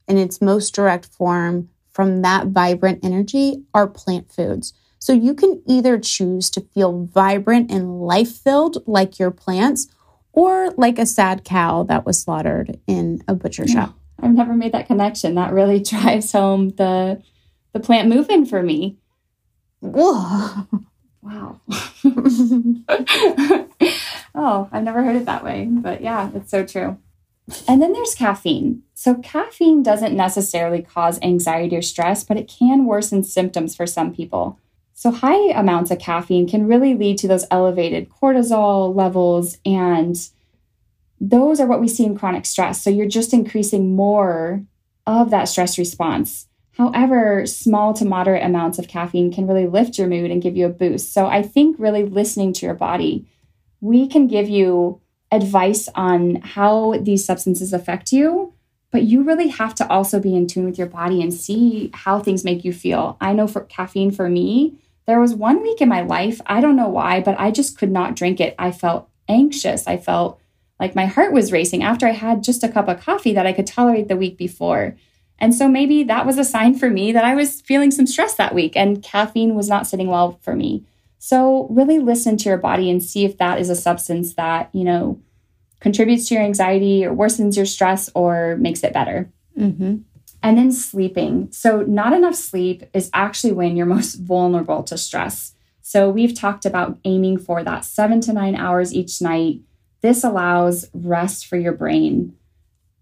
in 0.07 0.17
its 0.17 0.41
most 0.41 0.73
direct 0.75 1.07
form 1.07 1.69
from 1.91 2.23
that 2.23 2.49
vibrant 2.49 3.05
energy 3.05 3.65
are 3.75 3.89
plant 3.89 4.31
foods. 4.31 4.73
So 5.01 5.13
you 5.13 5.35
can 5.35 5.61
either 5.67 5.99
choose 5.99 6.49
to 6.51 6.61
feel 6.61 7.07
vibrant 7.07 7.73
and 7.73 8.01
life 8.03 8.31
filled 8.31 8.87
like 8.87 9.19
your 9.19 9.33
plants 9.33 9.89
or 10.33 10.71
like 10.77 10.99
a 10.99 11.07
sad 11.07 11.43
cow 11.43 11.83
that 11.85 12.07
was 12.07 12.23
slaughtered 12.23 12.79
in 12.87 13.21
a 13.27 13.35
butcher 13.35 13.67
shop. 13.67 13.97
I've 14.21 14.33
never 14.33 14.55
made 14.55 14.73
that 14.73 14.87
connection. 14.87 15.35
That 15.35 15.53
really 15.53 15.81
drives 15.83 16.33
home 16.33 16.71
the 16.71 17.23
the 17.73 17.81
plant 17.81 18.09
moving 18.09 18.45
for 18.45 18.63
me. 18.63 18.99
Whoa. 19.81 20.67
Wow. 21.23 21.61
oh, 24.35 24.69
I've 24.73 24.83
never 24.83 25.05
heard 25.05 25.17
it 25.17 25.27
that 25.27 25.45
way. 25.45 25.69
But 25.71 26.01
yeah, 26.03 26.31
it's 26.35 26.51
so 26.51 26.67
true. 26.67 26.99
And 27.69 27.81
then 27.81 27.93
there's 27.93 28.15
caffeine. 28.15 28.83
So, 28.95 29.17
caffeine 29.17 29.83
doesn't 29.83 30.17
necessarily 30.17 30.83
cause 30.83 31.19
anxiety 31.23 31.77
or 31.77 31.83
stress, 31.83 32.23
but 32.25 32.37
it 32.37 32.49
can 32.49 32.85
worsen 32.85 33.25
symptoms 33.25 33.75
for 33.75 33.87
some 33.87 34.15
people. 34.15 34.59
So, 34.95 35.11
high 35.11 35.51
amounts 35.51 35.91
of 35.91 35.99
caffeine 35.99 36.49
can 36.49 36.69
really 36.69 36.95
lead 36.95 37.19
to 37.19 37.29
those 37.29 37.47
elevated 37.51 38.09
cortisol 38.09 38.95
levels 38.95 39.59
and 39.65 40.17
those 41.23 41.61
are 41.61 41.69
what 41.69 41.81
we 41.81 41.87
see 41.87 42.05
in 42.05 42.19
chronic 42.19 42.45
stress. 42.45 42.83
So 42.83 42.91
you're 42.91 43.07
just 43.07 43.33
increasing 43.33 43.95
more 43.95 44.65
of 45.07 45.31
that 45.31 45.45
stress 45.45 45.79
response. 45.79 46.49
However, 46.77 47.47
small 47.47 47.95
to 47.95 48.05
moderate 48.05 48.45
amounts 48.45 48.79
of 48.79 48.89
caffeine 48.89 49.33
can 49.33 49.47
really 49.47 49.69
lift 49.69 49.99
your 49.99 50.09
mood 50.09 50.33
and 50.33 50.43
give 50.43 50.57
you 50.57 50.67
a 50.67 50.71
boost. 50.71 51.13
So 51.15 51.27
I 51.27 51.43
think 51.43 51.77
really 51.79 52.03
listening 52.05 52.53
to 52.55 52.67
your 52.67 52.75
body, 52.75 53.29
we 53.81 54.09
can 54.09 54.27
give 54.27 54.49
you 54.49 55.01
advice 55.31 55.89
on 55.95 56.37
how 56.43 56.99
these 57.01 57.25
substances 57.25 57.73
affect 57.73 58.11
you, 58.11 58.53
but 58.91 59.05
you 59.05 59.23
really 59.23 59.49
have 59.49 59.77
to 59.77 59.89
also 59.89 60.19
be 60.19 60.35
in 60.35 60.49
tune 60.49 60.65
with 60.65 60.77
your 60.77 60.89
body 60.89 61.23
and 61.23 61.33
see 61.33 61.91
how 61.95 62.19
things 62.19 62.45
make 62.45 62.65
you 62.65 62.73
feel. 62.73 63.17
I 63.21 63.33
know 63.33 63.47
for 63.47 63.61
caffeine 63.61 64.11
for 64.11 64.29
me, 64.29 64.77
there 65.07 65.21
was 65.21 65.35
one 65.35 65.63
week 65.63 65.81
in 65.81 65.89
my 65.89 66.01
life, 66.01 66.41
I 66.47 66.61
don't 66.61 66.77
know 66.77 66.89
why, 66.89 67.21
but 67.21 67.39
I 67.39 67.53
just 67.53 67.79
could 67.79 67.93
not 67.93 68.17
drink 68.17 68.41
it. 68.41 68.57
I 68.59 68.73
felt 68.73 69.09
anxious. 69.29 69.87
I 69.87 69.99
felt 69.99 70.41
like 70.83 70.97
my 70.97 71.07
heart 71.07 71.33
was 71.33 71.53
racing 71.53 71.85
after 71.85 72.09
I 72.09 72.11
had 72.11 72.43
just 72.43 72.65
a 72.65 72.69
cup 72.69 72.89
of 72.89 73.01
coffee 73.01 73.33
that 73.35 73.47
I 73.47 73.53
could 73.53 73.69
tolerate 73.69 74.09
the 74.09 74.17
week 74.17 74.37
before. 74.37 74.97
And 75.39 75.55
so 75.55 75.69
maybe 75.69 76.03
that 76.03 76.27
was 76.27 76.39
a 76.39 76.45
sign 76.45 76.75
for 76.75 76.91
me 76.91 77.13
that 77.13 77.25
I 77.25 77.37
was 77.37 77.61
feeling 77.61 77.93
some 77.93 78.05
stress 78.05 78.35
that 78.35 78.53
week 78.53 78.77
and 78.77 79.01
caffeine 79.01 79.55
was 79.55 79.69
not 79.69 79.87
sitting 79.87 80.09
well 80.09 80.41
for 80.43 80.57
me. 80.57 80.85
So 81.21 81.69
really 81.71 82.01
listen 82.01 82.37
to 82.39 82.49
your 82.49 82.59
body 82.59 82.91
and 82.91 83.01
see 83.01 83.25
if 83.25 83.39
that 83.39 83.61
is 83.61 83.71
a 83.71 83.77
substance 83.77 84.35
that, 84.35 84.71
you 84.73 84.83
know, 84.83 85.23
contributes 85.79 86.27
to 86.29 86.35
your 86.35 86.43
anxiety 86.43 87.05
or 87.05 87.15
worsens 87.15 87.57
your 87.57 87.67
stress 87.67 88.11
or 88.17 88.57
makes 88.57 88.83
it 88.83 88.93
better. 88.93 89.31
Mm-hmm. 89.57 89.99
And 90.43 90.59
then 90.59 90.73
sleeping. 90.73 91.47
So, 91.53 91.83
not 91.83 92.13
enough 92.13 92.35
sleep 92.35 92.83
is 92.93 93.09
actually 93.15 93.53
when 93.53 93.77
you're 93.77 93.87
most 93.99 94.17
vulnerable 94.17 94.83
to 94.83 94.99
stress. 94.99 95.55
So, 95.81 96.11
we've 96.11 96.35
talked 96.35 96.65
about 96.65 96.99
aiming 97.05 97.39
for 97.39 97.63
that 97.63 97.85
seven 97.85 98.21
to 98.23 98.33
nine 98.33 98.57
hours 98.57 98.93
each 98.93 99.23
night 99.23 99.61
this 100.03 100.23
allows 100.25 100.89
rest 100.93 101.47
for 101.47 101.57
your 101.57 101.73
brain. 101.73 102.35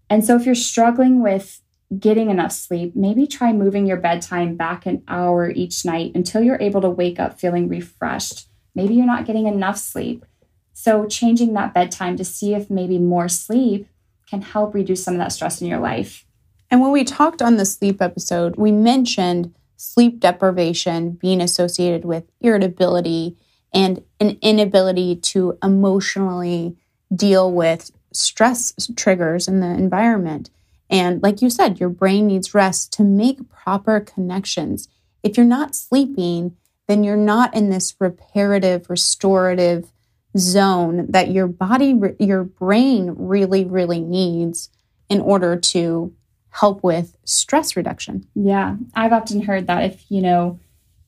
And 0.09 0.23
so 0.23 0.35
if 0.35 0.45
you're 0.45 0.55
struggling 0.55 1.21
with 1.21 1.61
getting 1.99 2.29
enough 2.29 2.51
sleep, 2.51 2.95
maybe 2.95 3.27
try 3.27 3.51
moving 3.51 3.85
your 3.85 3.97
bedtime 3.97 4.55
back 4.55 4.85
an 4.85 5.03
hour 5.07 5.49
each 5.49 5.83
night 5.83 6.13
until 6.15 6.41
you're 6.41 6.61
able 6.61 6.81
to 6.81 6.89
wake 6.89 7.19
up 7.19 7.39
feeling 7.39 7.67
refreshed. 7.67 8.47
Maybe 8.73 8.93
you're 8.93 9.05
not 9.05 9.25
getting 9.25 9.47
enough 9.47 9.77
sleep. 9.77 10.25
So, 10.73 11.05
changing 11.05 11.53
that 11.53 11.73
bedtime 11.73 12.15
to 12.17 12.23
see 12.23 12.53
if 12.53 12.69
maybe 12.69 12.97
more 12.97 13.27
sleep 13.27 13.87
can 14.29 14.41
help 14.41 14.73
reduce 14.73 15.03
some 15.03 15.13
of 15.13 15.19
that 15.19 15.33
stress 15.33 15.61
in 15.61 15.67
your 15.67 15.79
life. 15.79 16.25
And 16.69 16.79
when 16.79 16.91
we 16.91 17.03
talked 17.03 17.41
on 17.41 17.57
the 17.57 17.65
sleep 17.65 18.01
episode, 18.01 18.55
we 18.55 18.71
mentioned 18.71 19.53
sleep 19.75 20.21
deprivation 20.21 21.11
being 21.11 21.41
associated 21.41 22.05
with 22.05 22.23
irritability 22.39 23.35
and 23.73 24.01
an 24.19 24.37
inability 24.41 25.17
to 25.17 25.57
emotionally 25.61 26.77
deal 27.13 27.51
with 27.51 27.91
stress 28.13 28.73
triggers 28.95 29.47
in 29.47 29.59
the 29.59 29.67
environment. 29.67 30.49
And 30.89 31.23
like 31.23 31.41
you 31.41 31.49
said, 31.49 31.79
your 31.79 31.89
brain 31.89 32.27
needs 32.27 32.53
rest 32.53 32.91
to 32.93 33.03
make 33.03 33.49
proper 33.49 33.99
connections. 33.99 34.89
If 35.23 35.37
you're 35.37 35.45
not 35.45 35.75
sleeping, 35.75 36.57
then 36.87 37.03
you're 37.03 37.15
not 37.15 37.55
in 37.55 37.69
this 37.69 37.95
reparative, 37.99 38.89
restorative 38.89 39.91
zone 40.37 41.05
that 41.09 41.31
your 41.31 41.47
body, 41.47 41.99
your 42.19 42.43
brain 42.43 43.15
really, 43.17 43.63
really 43.63 44.01
needs 44.01 44.69
in 45.09 45.21
order 45.21 45.55
to 45.57 46.13
help 46.49 46.83
with 46.83 47.15
stress 47.23 47.77
reduction. 47.77 48.27
Yeah. 48.35 48.75
I've 48.93 49.13
often 49.13 49.41
heard 49.41 49.67
that 49.67 49.85
if, 49.85 50.05
you 50.09 50.21
know, 50.21 50.59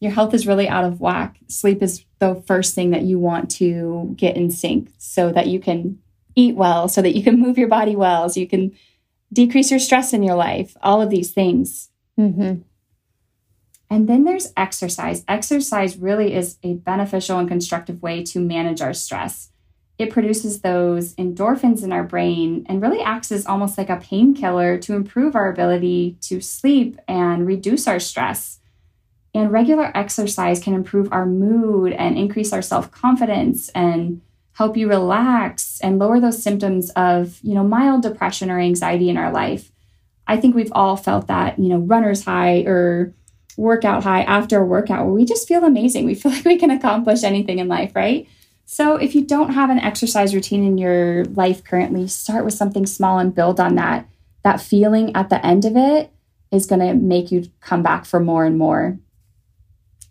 your 0.03 0.11
health 0.11 0.33
is 0.33 0.45
really 0.45 0.67
out 0.67 0.83
of 0.83 0.99
whack, 0.99 1.37
sleep 1.47 1.81
is 1.81 2.03
the 2.19 2.35
first 2.45 2.75
thing 2.75 2.89
that 2.89 3.03
you 3.03 3.17
want 3.17 3.49
to 3.49 4.13
get 4.17 4.35
in 4.35 4.51
sync 4.51 4.91
so 4.97 5.31
that 5.31 5.47
you 5.47 5.61
can 5.61 5.97
eat 6.35 6.55
well, 6.55 6.89
so 6.89 7.01
that 7.01 7.15
you 7.15 7.23
can 7.23 7.39
move 7.39 7.57
your 7.57 7.69
body 7.69 7.95
well, 7.95 8.27
so 8.27 8.41
you 8.41 8.47
can 8.47 8.73
decrease 9.31 9.71
your 9.71 9.79
stress 9.79 10.11
in 10.11 10.21
your 10.21 10.35
life, 10.35 10.75
all 10.81 11.01
of 11.01 11.09
these 11.09 11.31
things. 11.31 11.89
Mm-hmm. 12.19 12.63
And 13.89 14.09
then 14.09 14.25
there's 14.25 14.51
exercise. 14.57 15.23
Exercise 15.27 15.95
really 15.97 16.33
is 16.33 16.57
a 16.63 16.73
beneficial 16.73 17.39
and 17.39 17.47
constructive 17.47 18.01
way 18.01 18.23
to 18.23 18.39
manage 18.39 18.81
our 18.81 18.93
stress. 18.93 19.51
it 19.99 20.09
produces 20.09 20.61
those 20.61 21.13
endorphins 21.15 21.83
in 21.83 21.93
our 21.93 22.03
brain 22.03 22.65
and 22.67 22.81
really 22.81 22.99
acts 22.99 23.31
as 23.31 23.45
almost 23.45 23.77
like 23.77 23.91
a 23.91 23.97
painkiller 23.97 24.77
to 24.79 24.95
improve 24.95 25.35
our 25.35 25.49
ability 25.49 26.17
to 26.19 26.41
sleep 26.41 26.99
and 27.07 27.47
reduce 27.47 27.87
our 27.87 27.99
stress. 27.99 28.59
And 29.33 29.51
regular 29.51 29.91
exercise 29.95 30.59
can 30.59 30.73
improve 30.73 31.11
our 31.11 31.25
mood 31.25 31.93
and 31.93 32.17
increase 32.17 32.53
our 32.53 32.61
self 32.61 32.91
confidence 32.91 33.69
and 33.69 34.21
help 34.53 34.77
you 34.77 34.87
relax 34.87 35.79
and 35.81 35.97
lower 35.97 36.19
those 36.19 36.41
symptoms 36.41 36.91
of, 36.91 37.39
you 37.41 37.55
know, 37.55 37.63
mild 37.63 38.03
depression 38.03 38.51
or 38.51 38.59
anxiety 38.59 39.09
in 39.09 39.17
our 39.17 39.31
life. 39.31 39.71
I 40.27 40.37
think 40.37 40.55
we've 40.55 40.71
all 40.73 40.95
felt 40.95 41.27
that, 41.27 41.57
you 41.57 41.69
know, 41.69 41.79
runner's 41.79 42.23
high 42.23 42.61
or 42.61 43.13
workout 43.57 44.03
high 44.03 44.21
after 44.23 44.59
a 44.59 44.65
workout 44.65 45.05
where 45.05 45.13
we 45.13 45.25
just 45.25 45.47
feel 45.47 45.63
amazing. 45.63 46.05
We 46.05 46.15
feel 46.15 46.31
like 46.31 46.45
we 46.45 46.57
can 46.57 46.71
accomplish 46.71 47.23
anything 47.23 47.59
in 47.59 47.67
life, 47.67 47.95
right? 47.95 48.27
So 48.65 48.95
if 48.95 49.13
you 49.13 49.25
don't 49.25 49.53
have 49.53 49.69
an 49.69 49.79
exercise 49.79 50.33
routine 50.33 50.63
in 50.63 50.77
your 50.77 51.25
life 51.25 51.63
currently, 51.63 52.07
start 52.07 52.45
with 52.45 52.53
something 52.53 52.85
small 52.85 53.19
and 53.19 53.35
build 53.35 53.59
on 53.59 53.75
that. 53.75 54.07
That 54.43 54.61
feeling 54.61 55.15
at 55.15 55.29
the 55.29 55.43
end 55.45 55.65
of 55.65 55.75
it 55.75 56.11
is 56.51 56.65
going 56.65 56.81
to 56.81 56.93
make 56.93 57.31
you 57.31 57.45
come 57.61 57.81
back 57.81 58.05
for 58.05 58.19
more 58.19 58.45
and 58.45 58.57
more. 58.57 58.97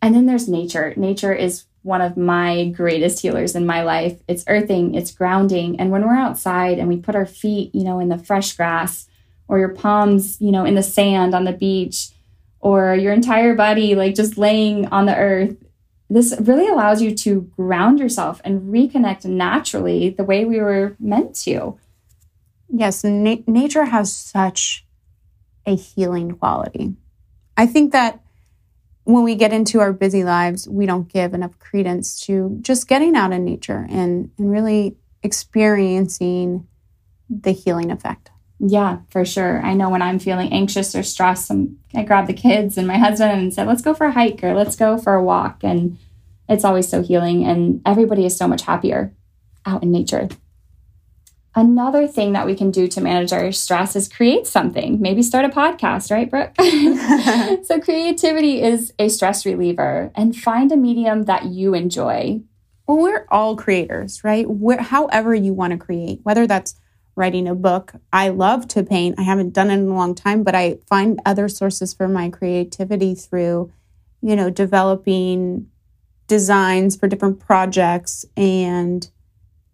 And 0.02 0.14
then 0.14 0.26
there's 0.26 0.48
nature. 0.48 0.92
Nature 0.96 1.32
is 1.32 1.64
one 1.82 2.00
of 2.00 2.16
my 2.16 2.68
greatest 2.68 3.20
healers 3.20 3.54
in 3.54 3.64
my 3.64 3.82
life. 3.82 4.20
It's 4.28 4.44
earthing, 4.48 4.94
it's 4.94 5.12
grounding. 5.12 5.78
And 5.80 5.90
when 5.90 6.04
we're 6.04 6.16
outside 6.16 6.78
and 6.78 6.88
we 6.88 6.96
put 6.96 7.16
our 7.16 7.26
feet, 7.26 7.74
you 7.74 7.84
know, 7.84 8.00
in 8.00 8.08
the 8.08 8.18
fresh 8.18 8.52
grass 8.52 9.08
or 9.48 9.58
your 9.58 9.70
palms, 9.70 10.40
you 10.40 10.50
know, 10.50 10.64
in 10.64 10.74
the 10.74 10.82
sand 10.82 11.34
on 11.34 11.44
the 11.44 11.52
beach 11.52 12.10
or 12.60 12.94
your 12.94 13.12
entire 13.12 13.54
body 13.54 13.94
like 13.94 14.14
just 14.14 14.36
laying 14.36 14.86
on 14.88 15.06
the 15.06 15.16
earth, 15.16 15.56
this 16.10 16.34
really 16.40 16.68
allows 16.68 17.00
you 17.00 17.14
to 17.14 17.42
ground 17.56 17.98
yourself 17.98 18.40
and 18.44 18.72
reconnect 18.72 19.24
naturally 19.24 20.10
the 20.10 20.24
way 20.24 20.44
we 20.44 20.60
were 20.60 20.96
meant 21.00 21.34
to. 21.34 21.78
Yes, 22.68 23.04
na- 23.04 23.36
nature 23.46 23.84
has 23.84 24.14
such 24.14 24.84
a 25.64 25.74
healing 25.74 26.32
quality. 26.32 26.94
I 27.56 27.66
think 27.66 27.92
that 27.92 28.21
when 29.04 29.24
we 29.24 29.34
get 29.34 29.52
into 29.52 29.80
our 29.80 29.92
busy 29.92 30.24
lives, 30.24 30.68
we 30.68 30.86
don't 30.86 31.12
give 31.12 31.34
enough 31.34 31.58
credence 31.58 32.20
to 32.26 32.58
just 32.62 32.88
getting 32.88 33.16
out 33.16 33.32
in 33.32 33.44
nature 33.44 33.86
and, 33.90 34.30
and 34.38 34.50
really 34.50 34.96
experiencing 35.22 36.66
the 37.28 37.52
healing 37.52 37.90
effect. 37.90 38.30
Yeah, 38.64 38.98
for 39.10 39.24
sure. 39.24 39.60
I 39.64 39.74
know 39.74 39.90
when 39.90 40.02
I'm 40.02 40.20
feeling 40.20 40.52
anxious 40.52 40.94
or 40.94 41.02
stressed, 41.02 41.50
I'm, 41.50 41.78
I 41.94 42.04
grab 42.04 42.28
the 42.28 42.32
kids 42.32 42.78
and 42.78 42.86
my 42.86 42.96
husband 42.96 43.32
and 43.32 43.52
said, 43.52 43.66
let's 43.66 43.82
go 43.82 43.92
for 43.92 44.06
a 44.06 44.12
hike 44.12 44.44
or 44.44 44.54
let's 44.54 44.76
go 44.76 44.98
for 44.98 45.14
a 45.14 45.22
walk. 45.22 45.64
And 45.64 45.98
it's 46.48 46.64
always 46.64 46.88
so 46.88 47.02
healing. 47.02 47.44
And 47.44 47.82
everybody 47.84 48.24
is 48.24 48.36
so 48.36 48.46
much 48.46 48.62
happier 48.62 49.12
out 49.66 49.82
in 49.82 49.90
nature. 49.90 50.28
Another 51.54 52.06
thing 52.06 52.32
that 52.32 52.46
we 52.46 52.54
can 52.54 52.70
do 52.70 52.88
to 52.88 53.00
manage 53.00 53.32
our 53.32 53.52
stress 53.52 53.94
is 53.94 54.08
create 54.08 54.46
something. 54.46 55.00
Maybe 55.02 55.22
start 55.22 55.44
a 55.44 55.48
podcast, 55.48 56.10
right, 56.10 56.30
Brooke? 56.30 56.54
so, 57.66 57.78
creativity 57.78 58.62
is 58.62 58.92
a 58.98 59.08
stress 59.08 59.44
reliever 59.44 60.10
and 60.14 60.34
find 60.34 60.72
a 60.72 60.76
medium 60.76 61.24
that 61.24 61.46
you 61.46 61.74
enjoy. 61.74 62.40
Well, 62.86 62.98
we're 62.98 63.26
all 63.30 63.56
creators, 63.56 64.24
right? 64.24 64.48
We're, 64.48 64.80
however, 64.80 65.34
you 65.34 65.52
want 65.52 65.72
to 65.72 65.78
create, 65.78 66.20
whether 66.22 66.46
that's 66.46 66.74
writing 67.16 67.46
a 67.46 67.54
book. 67.54 67.92
I 68.12 68.30
love 68.30 68.66
to 68.68 68.82
paint. 68.82 69.18
I 69.18 69.22
haven't 69.22 69.52
done 69.52 69.70
it 69.70 69.74
in 69.74 69.88
a 69.88 69.94
long 69.94 70.14
time, 70.14 70.42
but 70.42 70.54
I 70.54 70.78
find 70.88 71.20
other 71.26 71.48
sources 71.48 71.92
for 71.92 72.08
my 72.08 72.30
creativity 72.30 73.14
through, 73.14 73.70
you 74.22 74.34
know, 74.34 74.48
developing 74.48 75.66
designs 76.28 76.96
for 76.96 77.08
different 77.08 77.40
projects 77.40 78.24
and 78.36 79.10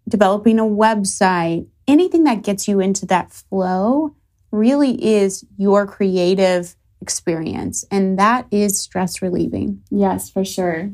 developing 0.09 0.59
a 0.59 0.63
website, 0.63 1.67
anything 1.89 2.23
that 2.25 2.43
gets 2.43 2.67
you 2.67 2.79
into 2.79 3.05
that 3.07 3.31
flow 3.31 4.15
really 4.51 5.03
is 5.03 5.45
your 5.57 5.85
creative 5.87 6.75
experience. 7.01 7.85
And 7.91 8.17
that 8.19 8.47
is 8.51 8.79
stress 8.79 9.21
relieving. 9.21 9.81
Yes, 9.89 10.29
for 10.29 10.45
sure. 10.45 10.91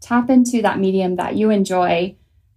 Tap 0.00 0.30
into 0.30 0.62
that 0.62 0.78
medium 0.78 1.16
that 1.16 1.36
you 1.36 1.50
enjoy. 1.50 2.16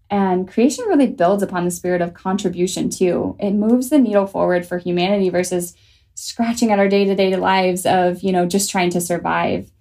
And 0.10 0.48
creation 0.48 0.86
really 0.88 1.08
builds 1.08 1.44
upon 1.44 1.66
the 1.66 1.72
spirit 1.72 2.02
of 2.02 2.14
contribution 2.14 2.90
too. 2.90 3.36
It 3.40 3.52
moves 3.52 3.90
the 3.90 4.00
needle 4.00 4.28
forward 4.28 4.66
for 4.66 4.78
humanity 4.78 5.30
versus 5.30 5.76
scratching 6.16 6.72
at 6.72 6.80
our 6.80 6.88
day 6.88 7.06
to 7.06 7.16
day 7.16 7.36
lives 7.36 7.86
of, 7.86 8.22
you 8.22 8.32
know, 8.32 8.46
just 8.46 8.70
trying 8.70 8.92
to 8.92 9.02
survive. 9.02 9.72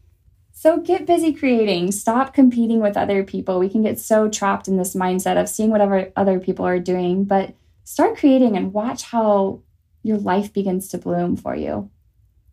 So 0.53 0.79
get 0.79 1.07
busy 1.07 1.33
creating. 1.33 1.93
Stop 1.93 2.35
competing 2.35 2.81
with 2.81 2.97
other 2.97 3.25
people. 3.25 3.59
We 3.59 3.69
can 3.69 3.83
get 3.83 3.99
so 3.99 4.29
trapped 4.29 4.69
in 4.69 4.77
this 4.77 4.95
mindset 4.95 5.41
of 5.41 5.49
seeing 5.49 5.71
whatever 5.71 6.11
other 6.17 6.39
people 6.39 6.65
are 6.65 6.79
doing, 6.79 7.25
but 7.25 7.55
start 7.85 8.17
creating 8.17 8.57
and 8.57 8.73
watch 8.73 9.05
how 9.05 9.63
your 10.03 10.19
life 10.19 10.53
begins 10.53 10.89
to 10.89 10.99
bloom 10.99 11.37
for 11.37 11.55
you. 11.55 11.91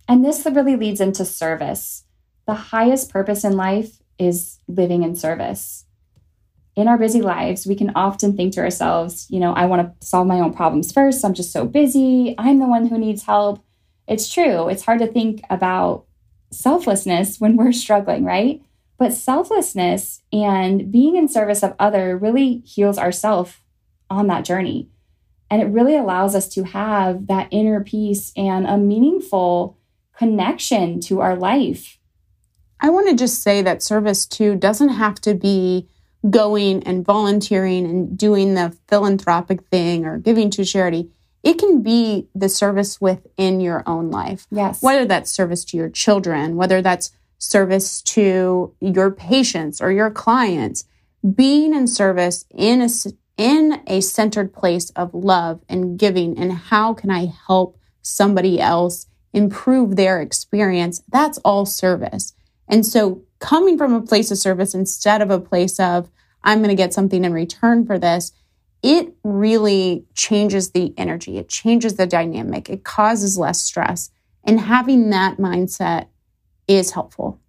And 0.07 0.23
this 0.23 0.45
really 0.45 0.75
leads 0.75 1.01
into 1.01 1.25
service. 1.25 2.03
The 2.45 2.55
highest 2.55 3.11
purpose 3.11 3.43
in 3.43 3.55
life 3.55 4.01
is 4.17 4.59
living 4.67 5.03
in 5.03 5.15
service. 5.15 5.85
In 6.75 6.87
our 6.87 6.97
busy 6.97 7.21
lives, 7.21 7.65
we 7.65 7.75
can 7.75 7.91
often 7.95 8.35
think 8.35 8.53
to 8.53 8.61
ourselves, 8.61 9.27
you 9.29 9.39
know, 9.39 9.53
I 9.53 9.65
want 9.65 9.81
to 9.81 10.07
solve 10.07 10.27
my 10.27 10.39
own 10.39 10.53
problems 10.53 10.91
first. 10.91 11.23
I'm 11.25 11.33
just 11.33 11.51
so 11.51 11.65
busy. 11.65 12.35
I'm 12.37 12.59
the 12.59 12.67
one 12.67 12.87
who 12.87 12.97
needs 12.97 13.23
help. 13.23 13.63
It's 14.07 14.31
true. 14.31 14.69
It's 14.69 14.83
hard 14.83 14.99
to 14.99 15.07
think 15.07 15.41
about 15.49 16.05
selflessness 16.51 17.39
when 17.39 17.55
we're 17.55 17.71
struggling, 17.71 18.23
right? 18.23 18.61
But 18.97 19.13
selflessness 19.13 20.21
and 20.33 20.91
being 20.91 21.15
in 21.15 21.27
service 21.27 21.63
of 21.63 21.75
other 21.79 22.17
really 22.17 22.63
heals 22.65 22.97
ourself 22.97 23.63
on 24.09 24.27
that 24.27 24.45
journey. 24.45 24.89
And 25.49 25.61
it 25.61 25.65
really 25.65 25.95
allows 25.95 26.35
us 26.35 26.47
to 26.49 26.63
have 26.63 27.27
that 27.27 27.47
inner 27.51 27.83
peace 27.83 28.31
and 28.35 28.65
a 28.67 28.77
meaningful 28.77 29.77
connection 30.17 30.99
to 31.01 31.21
our 31.21 31.35
life. 31.35 31.97
I 32.79 32.89
want 32.89 33.09
to 33.09 33.15
just 33.15 33.41
say 33.41 33.61
that 33.61 33.83
service 33.83 34.25
too 34.25 34.55
doesn't 34.55 34.89
have 34.89 35.15
to 35.21 35.33
be 35.33 35.87
going 36.29 36.83
and 36.83 37.05
volunteering 37.05 37.85
and 37.85 38.17
doing 38.17 38.53
the 38.53 38.77
philanthropic 38.87 39.63
thing 39.67 40.05
or 40.05 40.17
giving 40.17 40.49
to 40.51 40.65
charity 40.65 41.09
it 41.43 41.57
can 41.57 41.81
be 41.81 42.27
the 42.35 42.49
service 42.49 42.99
within 42.99 43.61
your 43.61 43.83
own 43.85 44.11
life. 44.11 44.45
Yes. 44.51 44.81
Whether 44.81 45.05
that's 45.05 45.31
service 45.31 45.63
to 45.65 45.77
your 45.77 45.89
children, 45.89 46.55
whether 46.55 46.81
that's 46.81 47.11
service 47.37 48.01
to 48.01 48.73
your 48.81 49.11
patients 49.11 49.79
or 49.79 49.91
your 49.91 50.11
clients, 50.11 50.85
being 51.35 51.73
in 51.73 51.87
service 51.87 52.45
in 52.53 52.81
a, 52.81 52.89
in 53.39 53.81
a 53.87 54.01
centered 54.01 54.53
place 54.53 54.89
of 54.91 55.13
love 55.13 55.61
and 55.69 55.97
giving 55.97 56.37
and 56.37 56.51
how 56.51 56.93
can 56.93 57.09
I 57.09 57.31
help 57.47 57.79
somebody 58.01 58.59
else 58.59 59.07
improve 59.31 59.95
their 59.95 60.19
experience, 60.19 61.01
that's 61.09 61.37
all 61.39 61.65
service. 61.65 62.33
And 62.67 62.85
so 62.85 63.23
coming 63.39 63.77
from 63.77 63.93
a 63.93 64.01
place 64.01 64.29
of 64.29 64.37
service 64.37 64.73
instead 64.73 65.21
of 65.21 65.31
a 65.31 65.39
place 65.39 65.79
of, 65.79 66.09
I'm 66.43 66.59
going 66.59 66.69
to 66.69 66.75
get 66.75 66.93
something 66.93 67.23
in 67.23 67.31
return 67.33 67.85
for 67.85 67.97
this 67.97 68.33
it 68.81 69.13
really 69.23 70.05
changes 70.15 70.71
the 70.71 70.93
energy, 70.97 71.37
it 71.37 71.49
changes 71.49 71.95
the 71.95 72.07
dynamic, 72.07 72.69
it 72.69 72.83
causes 72.83 73.37
less 73.37 73.61
stress. 73.61 74.09
And 74.43 74.59
having 74.59 75.09
that 75.09 75.37
mindset 75.37 76.07
is 76.67 76.91
helpful. 76.91 77.41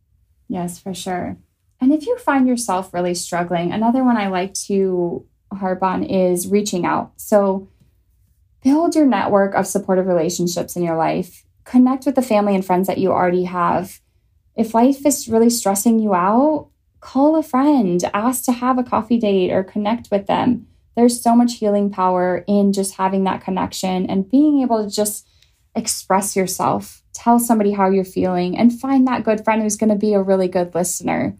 Yes, 0.49 0.81
for 0.81 0.93
sure. 0.93 1.37
And 1.81 1.93
if 1.93 2.05
you 2.05 2.19
find 2.19 2.49
yourself 2.49 2.93
really 2.93 3.15
struggling, 3.15 3.73
another 3.73 4.03
one 4.03 4.17
I 4.17 4.27
like 4.27 4.55
to 4.67 5.25
harp 5.53 5.83
on 5.83 6.03
is 6.03 6.49
reaching 6.49 6.85
out. 6.85 7.13
So 7.17 7.69
build 8.63 8.95
your 8.95 9.07
network 9.07 9.55
of 9.55 9.67
supportive 9.67 10.07
relationships 10.07 10.77
in 10.77 10.83
your 10.83 10.97
life, 10.97 11.45
connect 11.65 12.07
with 12.07 12.15
the 12.15 12.23
family 12.23 12.55
and 12.55 12.65
friends 12.65 12.87
that 12.87 12.99
you 12.99 13.11
already 13.11 13.45
have. 13.45 14.01
If 14.57 14.75
life 14.75 15.07
is 15.07 15.29
really 15.29 15.51
stressing 15.51 15.99
you 15.99 16.15
out, 16.15 16.69
call 17.01 17.37
a 17.37 17.43
friend, 17.43 18.03
ask 18.13 18.45
to 18.45 18.53
have 18.53 18.79
a 18.79 18.85
coffee 18.85 19.19
date 19.19 19.51
or 19.51 19.65
connect 19.65 20.11
with 20.11 20.27
them 20.27 20.67
there's 20.97 21.23
so 21.23 21.35
much 21.35 21.55
healing 21.55 21.91
power 21.91 22.45
in 22.47 22.73
just 22.73 22.95
having 22.95 23.25
that 23.25 23.43
connection 23.43 24.07
and 24.07 24.31
being 24.31 24.61
able 24.61 24.85
to 24.85 24.95
just 24.95 25.27
express 25.75 26.35
yourself, 26.35 27.03
tell 27.13 27.39
somebody 27.39 27.73
how 27.73 27.89
you're 27.89 28.05
feeling, 28.05 28.57
and 28.57 28.79
find 28.79 29.07
that 29.07 29.25
good 29.25 29.45
friend 29.45 29.63
who's 29.63 29.77
going 29.77 29.91
to 29.91 29.97
be 29.97 30.15
a 30.15 30.23
really 30.23 30.49
good 30.49 30.75
listener. 30.75 31.37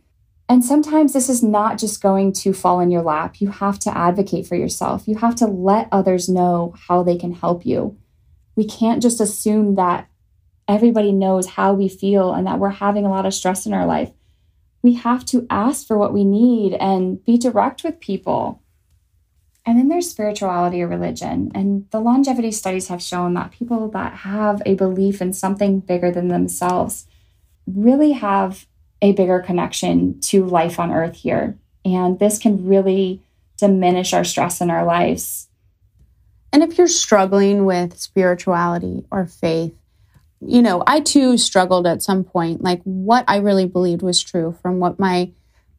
And 0.51 0.65
sometimes 0.65 1.13
this 1.13 1.29
is 1.29 1.45
not 1.45 1.79
just 1.79 2.03
going 2.03 2.33
to 2.33 2.53
fall 2.53 2.81
in 2.81 2.91
your 2.91 3.03
lap. 3.03 3.41
You 3.41 3.51
have 3.51 3.79
to 3.79 3.97
advocate 3.97 4.49
for 4.49 4.57
yourself. 4.57 5.07
You 5.07 5.15
have 5.19 5.37
to 5.37 5.47
let 5.47 5.87
others 5.93 6.29
know 6.29 6.75
how 6.89 7.05
they 7.05 7.17
can 7.17 7.33
help 7.33 7.65
you. 7.65 7.97
We 8.57 8.65
can't 8.65 9.01
just 9.01 9.21
assume 9.21 9.77
that 9.77 10.09
everybody 10.67 11.13
knows 11.13 11.47
how 11.47 11.75
we 11.75 11.89
feel 11.89 12.33
and 12.33 12.49
that 12.49 12.59
we're 12.59 12.71
having 12.71 13.07
a 13.07 13.11
lot 13.11 13.27
of 13.27 13.33
stress 13.33 13.65
in 13.65 13.73
our 13.73 13.87
life. 13.87 14.11
We 14.83 14.95
have 14.95 15.25
to 15.27 15.47
ask 15.51 15.87
for 15.87 15.97
what 15.97 16.13
we 16.13 16.25
need 16.25 16.75
and 16.75 17.25
be 17.25 17.39
direct 17.39 17.85
with 17.85 18.01
people. 18.01 18.61
And 19.65 19.79
then 19.79 19.87
there's 19.87 20.11
spirituality 20.11 20.83
or 20.83 20.89
religion. 20.89 21.53
And 21.55 21.89
the 21.93 22.01
longevity 22.01 22.51
studies 22.51 22.89
have 22.89 23.01
shown 23.01 23.35
that 23.35 23.53
people 23.53 23.89
that 23.91 24.15
have 24.15 24.63
a 24.67 24.75
belief 24.75 25.23
in 25.23 25.33
something 25.33 25.79
bigger 25.79 26.11
than 26.11 26.27
themselves 26.27 27.07
really 27.69 28.13
have 28.13 28.67
a 29.03 29.13
bigger 29.13 29.41
connection 29.41 30.21
to 30.21 30.45
life 30.45 30.79
on 30.79 30.93
earth 30.93 31.17
here. 31.17 31.57
And 31.85 32.19
this 32.19 32.39
can 32.39 32.67
really 32.67 33.23
diminish 33.57 34.13
our 34.13 34.25
stress 34.25 34.61
in 34.61 34.71
our 34.71 34.85
lives. 34.85 35.49
And 36.53 36.63
if 36.63 36.77
you're 36.79 36.89
struggling 36.89 37.65
with 37.65 37.99
spirituality 37.99 39.05
or 39.11 39.27
faith, 39.27 39.75
you 40.41 40.63
know, 40.63 40.83
I 40.87 41.01
too 41.01 41.37
struggled 41.37 41.87
at 41.87 42.03
some 42.03 42.25
point, 42.25 42.63
like 42.63 42.81
what 42.83 43.25
I 43.29 43.37
really 43.37 43.67
believed 43.67 44.03
was 44.03 44.21
true 44.21 44.57
from 44.63 44.79
what 44.79 44.99
my 44.99 45.31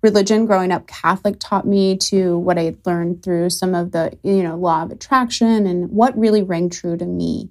religion 0.02 0.46
growing 0.46 0.72
up 0.72 0.88
Catholic 0.88 1.38
taught 1.40 1.68
me 1.68 1.98
to 1.98 2.38
what 2.38 2.58
I 2.58 2.76
learned 2.86 3.24
through 3.24 3.50
some 3.50 3.76
of 3.76 3.92
the, 3.92 4.18
you 4.24 4.44
know, 4.44 4.56
law 4.56 4.84
of 4.84 4.92
attraction 4.92 5.66
and 5.68 5.90
what 5.92 6.18
really 6.18 6.44
rang 6.44 6.70
true 6.70 6.98
to 6.98 7.06
me. 7.06 7.50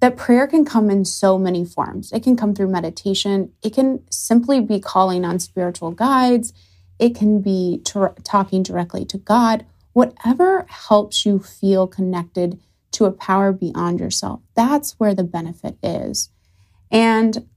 That 0.00 0.16
prayer 0.16 0.46
can 0.46 0.64
come 0.64 0.90
in 0.90 1.04
so 1.04 1.38
many 1.38 1.64
forms. 1.64 2.12
It 2.12 2.22
can 2.22 2.36
come 2.36 2.54
through 2.54 2.68
meditation. 2.68 3.52
It 3.62 3.74
can 3.74 4.04
simply 4.10 4.60
be 4.60 4.78
calling 4.78 5.24
on 5.24 5.40
spiritual 5.40 5.90
guides. 5.90 6.52
It 6.98 7.14
can 7.16 7.40
be 7.40 7.82
talking 7.84 8.62
directly 8.62 9.04
to 9.06 9.18
God. 9.18 9.66
Whatever 9.92 10.66
helps 10.68 11.26
you 11.26 11.40
feel 11.40 11.88
connected 11.88 12.60
to 12.92 13.04
a 13.04 13.12
power 13.12 13.52
beyond 13.52 14.00
yourself. 14.00 14.40
That's 14.54 14.92
where 14.98 15.14
the 15.14 15.24
benefit 15.24 15.76
is. 15.82 16.30
And 16.90 17.48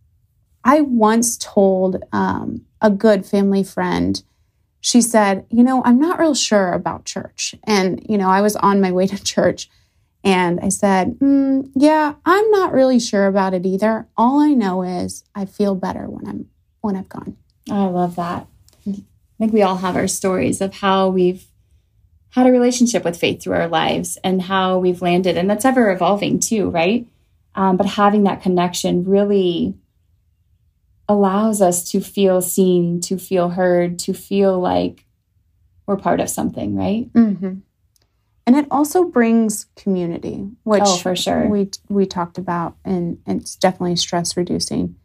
I 0.63 0.81
once 0.81 1.37
told 1.37 2.03
um, 2.11 2.65
a 2.81 2.89
good 2.89 3.25
family 3.25 3.63
friend, 3.63 4.21
she 4.79 5.01
said, 5.01 5.45
You 5.49 5.63
know, 5.63 5.81
I'm 5.85 5.99
not 5.99 6.19
real 6.19 6.35
sure 6.35 6.73
about 6.73 7.05
church. 7.05 7.55
And, 7.63 8.03
you 8.07 8.17
know, 8.17 8.29
I 8.29 8.41
was 8.41 8.55
on 8.55 8.81
my 8.81 8.91
way 8.91 9.07
to 9.07 9.23
church 9.23 9.69
and 10.23 10.59
I 10.59 10.69
said, 10.69 11.19
mm, 11.19 11.69
Yeah, 11.75 12.15
I'm 12.25 12.51
not 12.51 12.73
really 12.73 12.99
sure 12.99 13.27
about 13.27 13.53
it 13.53 13.65
either. 13.65 14.07
All 14.17 14.39
I 14.39 14.49
know 14.49 14.83
is 14.83 15.23
I 15.33 15.45
feel 15.45 15.75
better 15.75 16.09
when 16.09 16.27
I'm 16.27 16.49
when 16.81 16.95
I've 16.95 17.09
gone. 17.09 17.37
Oh, 17.69 17.87
I 17.87 17.89
love 17.89 18.15
that. 18.15 18.47
I 18.87 19.03
think 19.39 19.53
we 19.53 19.61
all 19.63 19.77
have 19.77 19.95
our 19.95 20.07
stories 20.07 20.61
of 20.61 20.75
how 20.75 21.09
we've 21.09 21.45
had 22.31 22.47
a 22.47 22.51
relationship 22.51 23.03
with 23.03 23.19
faith 23.19 23.41
through 23.41 23.53
our 23.55 23.67
lives 23.67 24.17
and 24.23 24.41
how 24.41 24.77
we've 24.77 25.01
landed. 25.01 25.37
And 25.37 25.49
that's 25.49 25.65
ever 25.65 25.91
evolving 25.91 26.39
too, 26.39 26.69
right? 26.69 27.07
Um, 27.55 27.75
but 27.75 27.85
having 27.85 28.23
that 28.23 28.41
connection 28.41 29.03
really 29.03 29.73
allows 31.09 31.61
us 31.61 31.83
to 31.91 31.99
feel 31.99 32.41
seen, 32.41 33.01
to 33.01 33.17
feel 33.17 33.49
heard, 33.49 33.99
to 33.99 34.13
feel 34.13 34.59
like 34.59 35.05
we're 35.85 35.97
part 35.97 36.21
of 36.21 36.29
something, 36.29 36.75
right? 36.75 37.11
Mm-hmm. 37.11 37.55
And 38.47 38.55
it 38.55 38.65
also 38.71 39.05
brings 39.05 39.67
community, 39.75 40.49
which 40.63 40.83
oh, 40.85 40.97
for 40.97 41.15
sure 41.15 41.47
we 41.47 41.69
we 41.89 42.05
talked 42.05 42.37
about, 42.37 42.75
and, 42.83 43.19
and 43.25 43.41
it's 43.41 43.55
definitely 43.55 43.95
stress 43.95 44.35
reducing. 44.35 44.95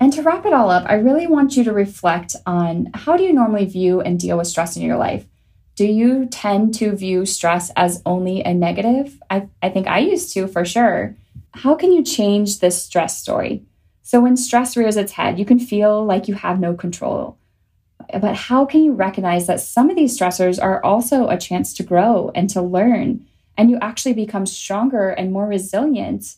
And 0.00 0.12
to 0.14 0.22
wrap 0.22 0.46
it 0.46 0.52
all 0.52 0.70
up, 0.70 0.84
I 0.88 0.94
really 0.94 1.26
want 1.26 1.56
you 1.56 1.64
to 1.64 1.72
reflect 1.72 2.34
on 2.46 2.90
how 2.94 3.16
do 3.16 3.22
you 3.22 3.32
normally 3.34 3.66
view 3.66 4.00
and 4.00 4.18
deal 4.18 4.38
with 4.38 4.46
stress 4.46 4.76
in 4.76 4.82
your 4.82 4.96
life? 4.96 5.26
Do 5.76 5.84
you 5.84 6.26
tend 6.26 6.74
to 6.74 6.96
view 6.96 7.24
stress 7.26 7.70
as 7.76 8.02
only 8.04 8.42
a 8.42 8.52
negative? 8.52 9.20
I, 9.30 9.48
I 9.62 9.68
think 9.68 9.86
I 9.86 9.98
used 10.00 10.32
to 10.34 10.46
for 10.46 10.64
sure. 10.64 11.16
How 11.52 11.74
can 11.74 11.92
you 11.92 12.02
change 12.02 12.60
this 12.60 12.82
stress 12.82 13.18
story? 13.18 13.64
So, 14.02 14.20
when 14.20 14.36
stress 14.36 14.76
rears 14.76 14.96
its 14.96 15.12
head, 15.12 15.38
you 15.38 15.44
can 15.44 15.58
feel 15.58 16.04
like 16.04 16.28
you 16.28 16.34
have 16.34 16.58
no 16.58 16.74
control. 16.74 17.38
But 18.18 18.34
how 18.34 18.64
can 18.64 18.82
you 18.82 18.92
recognize 18.92 19.46
that 19.46 19.60
some 19.60 19.90
of 19.90 19.96
these 19.96 20.18
stressors 20.18 20.62
are 20.62 20.82
also 20.84 21.28
a 21.28 21.38
chance 21.38 21.74
to 21.74 21.82
grow 21.82 22.30
and 22.34 22.48
to 22.50 22.62
learn, 22.62 23.26
and 23.56 23.70
you 23.70 23.78
actually 23.80 24.14
become 24.14 24.46
stronger 24.46 25.10
and 25.10 25.32
more 25.32 25.46
resilient? 25.46 26.36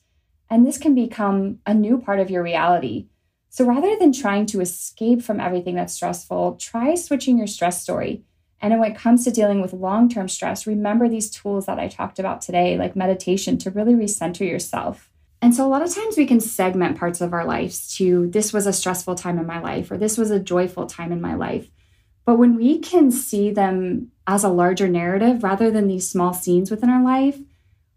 And 0.51 0.67
this 0.67 0.79
can 0.79 0.95
become 0.95 1.61
a 1.67 1.75
new 1.75 1.99
part 1.99 2.21
of 2.21 2.31
your 2.31 2.43
reality. 2.43 3.07
So, 3.49 3.65
rather 3.67 3.97
than 3.99 4.13
trying 4.13 4.47
to 4.47 4.61
escape 4.61 5.23
from 5.23 5.41
everything 5.41 5.75
that's 5.75 5.93
stressful, 5.93 6.57
try 6.57 6.95
switching 6.95 7.39
your 7.39 7.47
stress 7.47 7.83
story. 7.83 8.25
And 8.61 8.79
when 8.79 8.91
it 8.91 8.97
comes 8.97 9.25
to 9.25 9.31
dealing 9.31 9.61
with 9.61 9.73
long 9.73 10.09
term 10.09 10.29
stress, 10.29 10.67
remember 10.67 11.09
these 11.09 11.31
tools 11.31 11.67
that 11.67 11.79
I 11.79 11.89
talked 11.89 12.19
about 12.19 12.41
today, 12.41 12.79
like 12.79 12.97
meditation, 12.97 13.59
to 13.59 13.71
really 13.71 13.95
recenter 13.95 14.49
yourself. 14.49 15.12
And 15.43 15.53
so, 15.53 15.67
a 15.67 15.69
lot 15.69 15.83
of 15.83 15.93
times 15.93 16.17
we 16.17 16.25
can 16.25 16.41
segment 16.41 16.97
parts 16.97 17.21
of 17.21 17.33
our 17.33 17.45
lives 17.45 17.93
to 17.97 18.29
this 18.29 18.53
was 18.53 18.65
a 18.65 18.73
stressful 18.73 19.17
time 19.17 19.41
in 19.41 19.47
my 19.47 19.59
life, 19.59 19.91
or 19.91 19.99
this 19.99 20.17
was 20.17 20.31
a 20.31 20.39
joyful 20.39 20.87
time 20.87 21.11
in 21.11 21.21
my 21.21 21.35
life. 21.35 21.69
But 22.25 22.39
when 22.39 22.55
we 22.57 22.79
can 22.79 23.11
see 23.11 23.51
them 23.51 24.13
as 24.25 24.45
a 24.45 24.49
larger 24.49 24.87
narrative 24.87 25.43
rather 25.43 25.69
than 25.69 25.89
these 25.89 26.09
small 26.09 26.33
scenes 26.33 26.71
within 26.71 26.89
our 26.89 27.03
life, 27.03 27.41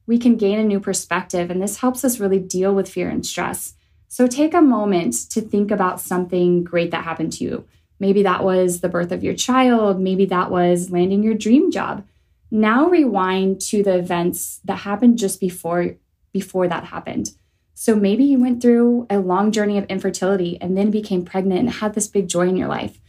we 0.08 0.17
can 0.17 0.38
gain 0.38 0.58
a 0.58 0.63
new 0.63 0.79
perspective. 0.79 1.51
And 1.51 1.62
this 1.62 1.77
helps 1.77 2.03
us 2.03 2.19
really 2.19 2.39
deal 2.39 2.73
with 2.73 2.89
fear 2.89 3.10
and 3.10 3.23
stress. 3.23 3.75
So, 4.08 4.25
take 4.25 4.55
a 4.55 4.62
moment 4.62 5.13
to 5.29 5.39
think 5.39 5.69
about 5.69 6.01
something 6.01 6.63
great 6.63 6.89
that 6.89 7.03
happened 7.03 7.34
to 7.34 7.43
you. 7.43 7.65
Maybe 7.99 8.23
that 8.23 8.43
was 8.43 8.81
the 8.81 8.89
birth 8.89 9.12
of 9.12 9.23
your 9.23 9.36
child, 9.36 9.99
maybe 9.99 10.25
that 10.25 10.49
was 10.49 10.89
landing 10.89 11.21
your 11.21 11.36
dream 11.36 11.69
job. 11.69 12.03
Now, 12.49 12.89
rewind 12.89 13.62
to 13.69 13.84
the 13.84 13.99
events 13.99 14.62
that 14.65 14.77
happened 14.77 15.19
just 15.19 15.39
before 15.39 15.95
before 16.36 16.67
that 16.67 16.84
happened. 16.84 17.32
So 17.76 17.95
maybe 17.95 18.26
you 18.26 18.39
went 18.41 18.62
through 18.62 19.08
a 19.10 19.19
long 19.19 19.54
journey 19.54 19.78
of 19.78 19.86
infertility 19.86 20.58
and 20.60 20.78
then 20.78 20.91
became 20.91 21.24
pregnant 21.24 21.62
and 21.62 21.69
had 21.69 21.93
this 21.93 22.10
big 22.10 22.28
joy 22.28 22.50
in 22.50 22.58
your 22.58 22.67
life. 22.67 23.00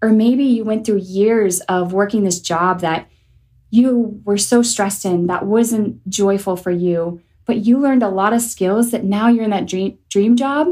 Or 0.00 0.08
maybe 0.08 0.44
you 0.44 0.64
went 0.64 0.86
through 0.86 1.00
years 1.00 1.60
of 1.60 1.92
working 1.92 2.24
this 2.24 2.40
job 2.40 2.80
that 2.80 3.06
you 3.68 4.22
were 4.24 4.38
so 4.38 4.62
stressed 4.62 5.04
in 5.04 5.26
that 5.26 5.44
wasn't 5.44 6.08
joyful 6.08 6.56
for 6.56 6.70
you, 6.70 7.20
but 7.44 7.66
you 7.66 7.78
learned 7.78 8.02
a 8.02 8.08
lot 8.08 8.32
of 8.32 8.40
skills 8.40 8.92
that 8.92 9.04
now 9.04 9.28
you're 9.28 9.44
in 9.44 9.50
that 9.50 9.66
dream, 9.66 9.98
dream 10.08 10.36
job 10.36 10.68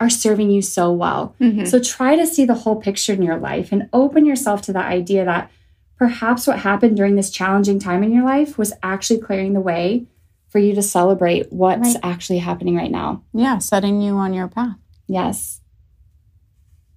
are 0.00 0.08
serving 0.08 0.50
you 0.50 0.62
so 0.62 0.90
well. 0.90 1.36
Mm-hmm. 1.42 1.66
So 1.66 1.78
try 1.78 2.16
to 2.16 2.26
see 2.26 2.46
the 2.46 2.54
whole 2.54 2.80
picture 2.80 3.12
in 3.12 3.22
your 3.22 3.38
life 3.38 3.70
and 3.70 3.90
open 3.92 4.24
yourself 4.24 4.62
to 4.62 4.72
the 4.72 4.78
idea 4.78 5.26
that 5.26 5.50
perhaps 5.98 6.46
what 6.46 6.60
happened 6.60 6.96
during 6.96 7.16
this 7.16 7.28
challenging 7.28 7.78
time 7.78 8.02
in 8.02 8.14
your 8.14 8.24
life 8.24 8.56
was 8.56 8.72
actually 8.82 9.20
clearing 9.20 9.52
the 9.52 9.60
way 9.60 10.06
for 10.50 10.58
you 10.58 10.74
to 10.74 10.82
celebrate 10.82 11.52
what's 11.52 11.94
right. 11.94 12.00
actually 12.02 12.38
happening 12.38 12.76
right 12.76 12.90
now. 12.90 13.22
Yeah, 13.32 13.58
setting 13.58 14.02
you 14.02 14.16
on 14.16 14.34
your 14.34 14.48
path. 14.48 14.76
Yes. 15.06 15.60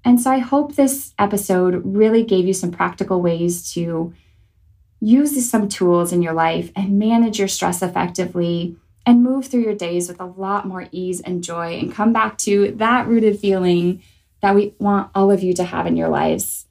And 0.04 0.20
so 0.20 0.32
I 0.32 0.39
hope 0.39 0.76
this 0.76 1.13
episode 1.18 1.82
really 1.86 2.24
gave 2.24 2.46
you 2.46 2.54
some 2.54 2.72
practical 2.72 3.22
ways 3.22 3.72
to 3.74 4.13
use 5.00 5.50
some 5.50 5.70
tools 5.70 6.12
in 6.12 6.22
your 6.22 6.34
life 6.34 6.72
and 6.76 7.00
manage 7.00 7.39
your 7.39 7.48
stress 7.48 7.82
effectively 7.82 8.76
and 9.06 9.24
move 9.24 9.48
through 9.48 9.62
your 9.62 9.76
days 9.76 10.08
with 10.08 10.20
a 10.20 10.26
lot 10.26 10.68
more 10.68 10.88
ease 10.92 11.22
and 11.22 11.44
joy 11.44 11.78
and 11.80 11.94
come 11.94 12.13
back 12.13 12.38
to 12.39 12.72
that 12.78 13.08
rooted 13.08 13.39
feeling 13.39 14.02
that 14.42 14.56
we 14.56 14.74
want 14.80 15.10
all 15.13 15.32
of 15.32 15.44
you 15.44 15.54
to 15.54 15.63
have 15.63 15.88
in 15.88 15.98
your 15.98 16.10
lives. 16.10 16.66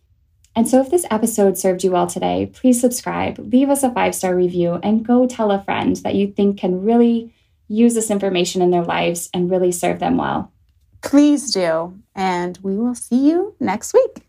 And 0.55 0.69
so, 0.69 0.81
if 0.81 0.91
this 0.91 1.07
episode 1.11 1.57
served 1.57 1.83
you 1.83 1.93
well 1.93 2.07
today, 2.07 2.51
please 2.53 2.81
subscribe, 2.81 3.39
leave 3.39 3.71
us 3.71 3.83
a 3.83 3.91
five 3.91 4.15
star 4.15 4.35
review, 4.35 4.75
and 4.83 5.05
go 5.05 5.27
tell 5.27 5.51
a 5.51 5.63
friend 5.63 5.97
that 5.97 6.15
you 6.15 6.31
think 6.31 6.59
can 6.59 6.83
really 6.83 7.33
use 7.69 7.95
this 7.95 8.11
information 8.11 8.61
in 8.61 8.71
their 8.71 8.85
lives 8.85 9.31
and 9.33 9.51
really 9.51 9.73
serve 9.73 9.99
them 9.99 10.19
well. 10.19 10.53
Please 11.01 11.53
do. 11.53 11.99
And 12.15 12.59
we 12.63 12.77
will 12.77 12.95
see 12.95 13.29
you 13.29 13.55
next 13.59 13.95
week. 13.95 14.23